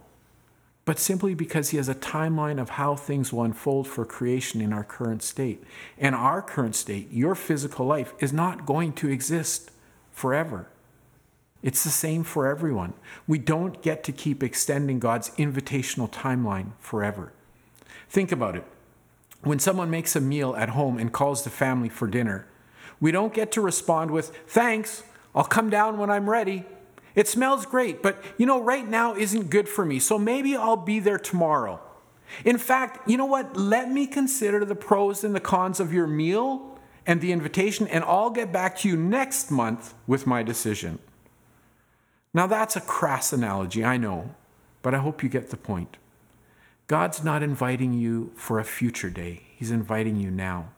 But 0.83 0.97
simply 0.97 1.35
because 1.35 1.69
He 1.69 1.77
has 1.77 1.87
a 1.87 1.93
timeline 1.93 2.59
of 2.59 2.71
how 2.71 2.95
things 2.95 3.31
will 3.31 3.43
unfold 3.43 3.87
for 3.87 4.03
creation 4.03 4.59
in 4.59 4.73
our 4.73 4.83
current 4.83 5.21
state. 5.21 5.63
And 5.95 6.15
our 6.15 6.41
current 6.41 6.75
state, 6.75 7.11
your 7.11 7.35
physical 7.35 7.85
life, 7.85 8.15
is 8.17 8.33
not 8.33 8.65
going 8.65 8.93
to 8.93 9.09
exist 9.09 9.69
forever. 10.11 10.67
It's 11.61 11.83
the 11.83 11.91
same 11.91 12.23
for 12.23 12.47
everyone. 12.47 12.93
We 13.27 13.37
don't 13.37 13.83
get 13.83 14.03
to 14.05 14.11
keep 14.11 14.41
extending 14.41 14.97
God's 14.97 15.29
invitational 15.37 16.11
timeline 16.11 16.71
forever. 16.79 17.31
Think 18.09 18.31
about 18.31 18.55
it. 18.55 18.65
When 19.43 19.59
someone 19.59 19.91
makes 19.91 20.15
a 20.15 20.21
meal 20.21 20.55
at 20.55 20.69
home 20.69 20.97
and 20.97 21.13
calls 21.13 21.43
the 21.43 21.51
family 21.51 21.89
for 21.89 22.07
dinner, 22.07 22.47
we 22.99 23.11
don't 23.11 23.35
get 23.35 23.51
to 23.51 23.61
respond 23.61 24.09
with, 24.09 24.35
Thanks, 24.47 25.03
I'll 25.35 25.43
come 25.43 25.69
down 25.69 25.97
when 25.97 26.09
I'm 26.09 26.29
ready. 26.29 26.65
It 27.15 27.27
smells 27.27 27.65
great, 27.65 28.01
but 28.01 28.23
you 28.37 28.45
know, 28.45 28.61
right 28.61 28.87
now 28.87 29.15
isn't 29.15 29.49
good 29.49 29.69
for 29.69 29.85
me, 29.85 29.99
so 29.99 30.17
maybe 30.17 30.55
I'll 30.55 30.75
be 30.77 30.99
there 30.99 31.19
tomorrow. 31.19 31.79
In 32.43 32.57
fact, 32.57 33.07
you 33.07 33.17
know 33.17 33.25
what? 33.25 33.55
Let 33.55 33.91
me 33.91 34.07
consider 34.07 34.65
the 34.65 34.75
pros 34.75 35.23
and 35.23 35.35
the 35.35 35.39
cons 35.39 35.79
of 35.79 35.93
your 35.93 36.07
meal 36.07 36.79
and 37.05 37.21
the 37.21 37.31
invitation, 37.31 37.87
and 37.87 38.03
I'll 38.05 38.29
get 38.29 38.51
back 38.51 38.77
to 38.79 38.87
you 38.87 38.95
next 38.95 39.51
month 39.51 39.93
with 40.07 40.25
my 40.25 40.41
decision. 40.41 40.99
Now, 42.33 42.47
that's 42.47 42.75
a 42.75 42.81
crass 42.81 43.31
analogy, 43.31 43.85
I 43.85 43.97
know, 43.97 44.33
but 44.81 44.95
I 44.95 44.99
hope 44.99 45.21
you 45.21 45.29
get 45.29 45.49
the 45.49 45.57
point. 45.57 45.97
God's 46.87 47.23
not 47.23 47.43
inviting 47.43 47.93
you 47.93 48.31
for 48.35 48.59
a 48.59 48.63
future 48.63 49.09
day, 49.09 49.43
He's 49.55 49.71
inviting 49.71 50.15
you 50.15 50.31
now. 50.31 50.69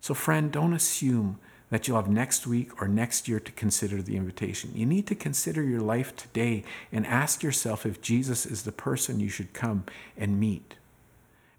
So, 0.00 0.14
friend, 0.14 0.50
don't 0.50 0.72
assume 0.72 1.38
that 1.70 1.86
you'll 1.86 1.96
have 1.96 2.10
next 2.10 2.46
week 2.46 2.80
or 2.82 2.88
next 2.88 3.28
year 3.28 3.40
to 3.40 3.52
consider 3.52 4.02
the 4.02 4.16
invitation. 4.16 4.72
You 4.74 4.86
need 4.86 5.06
to 5.06 5.14
consider 5.14 5.62
your 5.62 5.80
life 5.80 6.14
today 6.16 6.64
and 6.92 7.06
ask 7.06 7.42
yourself 7.42 7.86
if 7.86 8.02
Jesus 8.02 8.44
is 8.44 8.62
the 8.62 8.72
person 8.72 9.20
you 9.20 9.28
should 9.28 9.52
come 9.52 9.84
and 10.16 10.38
meet. 10.38 10.74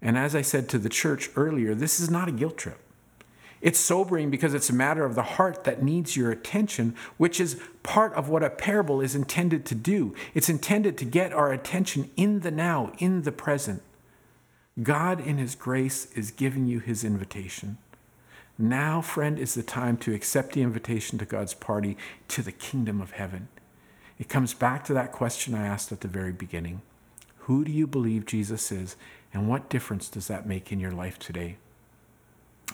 And 0.02 0.18
as 0.18 0.34
I 0.34 0.42
said 0.42 0.68
to 0.68 0.78
the 0.78 0.88
church 0.88 1.30
earlier, 1.36 1.74
this 1.74 1.98
is 1.98 2.10
not 2.10 2.28
a 2.28 2.32
guilt 2.32 2.58
trip. 2.58 2.78
It's 3.62 3.78
sobering 3.78 4.28
because 4.28 4.54
it's 4.54 4.70
a 4.70 4.74
matter 4.74 5.04
of 5.04 5.14
the 5.14 5.22
heart 5.22 5.62
that 5.64 5.84
needs 5.84 6.16
your 6.16 6.32
attention, 6.32 6.96
which 7.16 7.40
is 7.40 7.60
part 7.84 8.12
of 8.14 8.28
what 8.28 8.42
a 8.42 8.50
parable 8.50 9.00
is 9.00 9.14
intended 9.14 9.64
to 9.66 9.76
do. 9.76 10.14
It's 10.34 10.48
intended 10.48 10.98
to 10.98 11.04
get 11.04 11.32
our 11.32 11.52
attention 11.52 12.10
in 12.16 12.40
the 12.40 12.50
now, 12.50 12.92
in 12.98 13.22
the 13.22 13.30
present. 13.30 13.80
God, 14.82 15.20
in 15.20 15.38
His 15.38 15.54
grace, 15.54 16.10
is 16.16 16.32
giving 16.32 16.66
you 16.66 16.80
His 16.80 17.04
invitation. 17.04 17.78
Now, 18.58 19.00
friend, 19.00 19.38
is 19.38 19.54
the 19.54 19.62
time 19.62 19.96
to 19.98 20.14
accept 20.14 20.52
the 20.52 20.62
invitation 20.62 21.18
to 21.18 21.24
God's 21.24 21.54
party, 21.54 21.96
to 22.28 22.42
the 22.42 22.52
kingdom 22.52 23.00
of 23.00 23.12
heaven. 23.12 23.48
It 24.18 24.28
comes 24.28 24.54
back 24.54 24.84
to 24.84 24.94
that 24.94 25.12
question 25.12 25.54
I 25.54 25.66
asked 25.66 25.90
at 25.90 26.02
the 26.02 26.08
very 26.08 26.32
beginning 26.32 26.82
Who 27.38 27.64
do 27.64 27.72
you 27.72 27.86
believe 27.86 28.26
Jesus 28.26 28.70
is, 28.70 28.96
and 29.32 29.48
what 29.48 29.70
difference 29.70 30.08
does 30.08 30.28
that 30.28 30.46
make 30.46 30.70
in 30.70 30.80
your 30.80 30.92
life 30.92 31.18
today? 31.18 31.56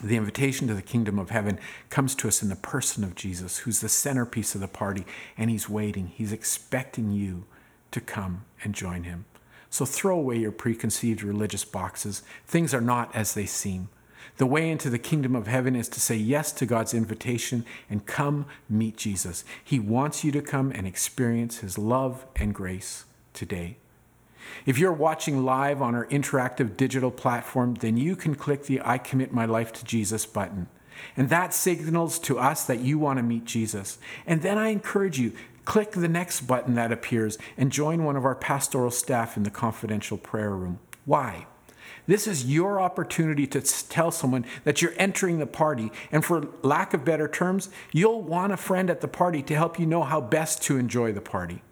The 0.02 0.16
invitation 0.16 0.68
to 0.68 0.74
the 0.74 0.82
kingdom 0.82 1.18
of 1.18 1.30
heaven 1.30 1.58
comes 1.90 2.14
to 2.16 2.28
us 2.28 2.42
in 2.42 2.48
the 2.48 2.56
person 2.56 3.02
of 3.02 3.14
Jesus, 3.14 3.58
who's 3.58 3.80
the 3.80 3.88
centerpiece 3.88 4.54
of 4.54 4.60
the 4.60 4.68
party, 4.68 5.04
and 5.36 5.50
he's 5.50 5.68
waiting. 5.68 6.08
He's 6.08 6.32
expecting 6.32 7.10
you 7.10 7.46
to 7.90 8.00
come 8.00 8.44
and 8.62 8.74
join 8.74 9.04
him. 9.04 9.24
So 9.70 9.84
throw 9.84 10.16
away 10.16 10.36
your 10.38 10.52
preconceived 10.52 11.22
religious 11.22 11.64
boxes. 11.64 12.22
Things 12.46 12.72
are 12.72 12.80
not 12.80 13.14
as 13.14 13.34
they 13.34 13.46
seem. 13.46 13.88
The 14.36 14.46
way 14.46 14.70
into 14.70 14.90
the 14.90 14.98
kingdom 14.98 15.34
of 15.34 15.46
heaven 15.46 15.74
is 15.74 15.88
to 15.88 16.00
say 16.00 16.16
yes 16.16 16.52
to 16.52 16.66
God's 16.66 16.94
invitation 16.94 17.64
and 17.90 18.06
come 18.06 18.46
meet 18.68 18.96
Jesus. 18.96 19.44
He 19.64 19.80
wants 19.80 20.22
you 20.22 20.30
to 20.32 20.42
come 20.42 20.70
and 20.72 20.86
experience 20.86 21.58
his 21.58 21.78
love 21.78 22.26
and 22.36 22.54
grace 22.54 23.04
today. 23.32 23.78
If 24.64 24.78
you're 24.78 24.92
watching 24.92 25.44
live 25.44 25.82
on 25.82 25.94
our 25.94 26.06
interactive 26.06 26.76
digital 26.76 27.10
platform, 27.10 27.74
then 27.74 27.96
you 27.96 28.16
can 28.16 28.34
click 28.34 28.64
the 28.64 28.80
I 28.84 28.98
commit 28.98 29.32
my 29.32 29.44
life 29.44 29.72
to 29.74 29.84
Jesus 29.84 30.26
button. 30.26 30.68
And 31.16 31.28
that 31.28 31.54
signals 31.54 32.18
to 32.20 32.38
us 32.38 32.64
that 32.64 32.80
you 32.80 32.98
want 32.98 33.18
to 33.18 33.22
meet 33.22 33.44
Jesus. 33.44 33.98
And 34.26 34.42
then 34.42 34.58
I 34.58 34.68
encourage 34.68 35.18
you, 35.18 35.32
click 35.64 35.92
the 35.92 36.08
next 36.08 36.42
button 36.42 36.74
that 36.74 36.92
appears 36.92 37.38
and 37.56 37.70
join 37.70 38.04
one 38.04 38.16
of 38.16 38.24
our 38.24 38.34
pastoral 38.34 38.90
staff 38.90 39.36
in 39.36 39.42
the 39.42 39.50
confidential 39.50 40.18
prayer 40.18 40.50
room. 40.50 40.80
Why? 41.04 41.46
This 42.08 42.26
is 42.26 42.46
your 42.46 42.80
opportunity 42.80 43.46
to 43.48 43.60
tell 43.60 44.10
someone 44.10 44.46
that 44.64 44.80
you're 44.80 44.94
entering 44.96 45.38
the 45.38 45.46
party. 45.46 45.92
And 46.10 46.24
for 46.24 46.48
lack 46.62 46.94
of 46.94 47.04
better 47.04 47.28
terms, 47.28 47.68
you'll 47.92 48.22
want 48.22 48.50
a 48.50 48.56
friend 48.56 48.88
at 48.88 49.02
the 49.02 49.08
party 49.08 49.42
to 49.42 49.54
help 49.54 49.78
you 49.78 49.84
know 49.84 50.02
how 50.02 50.22
best 50.22 50.62
to 50.64 50.78
enjoy 50.78 51.12
the 51.12 51.20
party. 51.20 51.62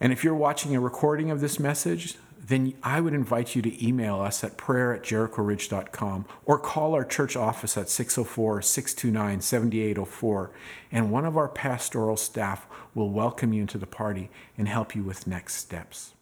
And 0.00 0.12
if 0.12 0.24
you're 0.24 0.34
watching 0.34 0.74
a 0.74 0.80
recording 0.80 1.30
of 1.30 1.40
this 1.40 1.60
message, 1.60 2.16
then 2.36 2.74
I 2.82 3.00
would 3.00 3.14
invite 3.14 3.54
you 3.54 3.62
to 3.62 3.86
email 3.86 4.20
us 4.20 4.42
at 4.42 4.56
prayer 4.56 4.92
at 4.92 5.04
jerichoridge.com 5.04 6.24
or 6.44 6.58
call 6.58 6.94
our 6.94 7.04
church 7.04 7.36
office 7.36 7.76
at 7.76 7.88
604 7.88 8.62
629 8.62 9.40
7804. 9.40 10.50
And 10.90 11.12
one 11.12 11.24
of 11.24 11.36
our 11.36 11.48
pastoral 11.48 12.16
staff 12.16 12.66
will 12.92 13.10
welcome 13.10 13.52
you 13.52 13.60
into 13.60 13.78
the 13.78 13.86
party 13.86 14.30
and 14.56 14.66
help 14.66 14.96
you 14.96 15.04
with 15.04 15.28
next 15.28 15.54
steps. 15.54 16.14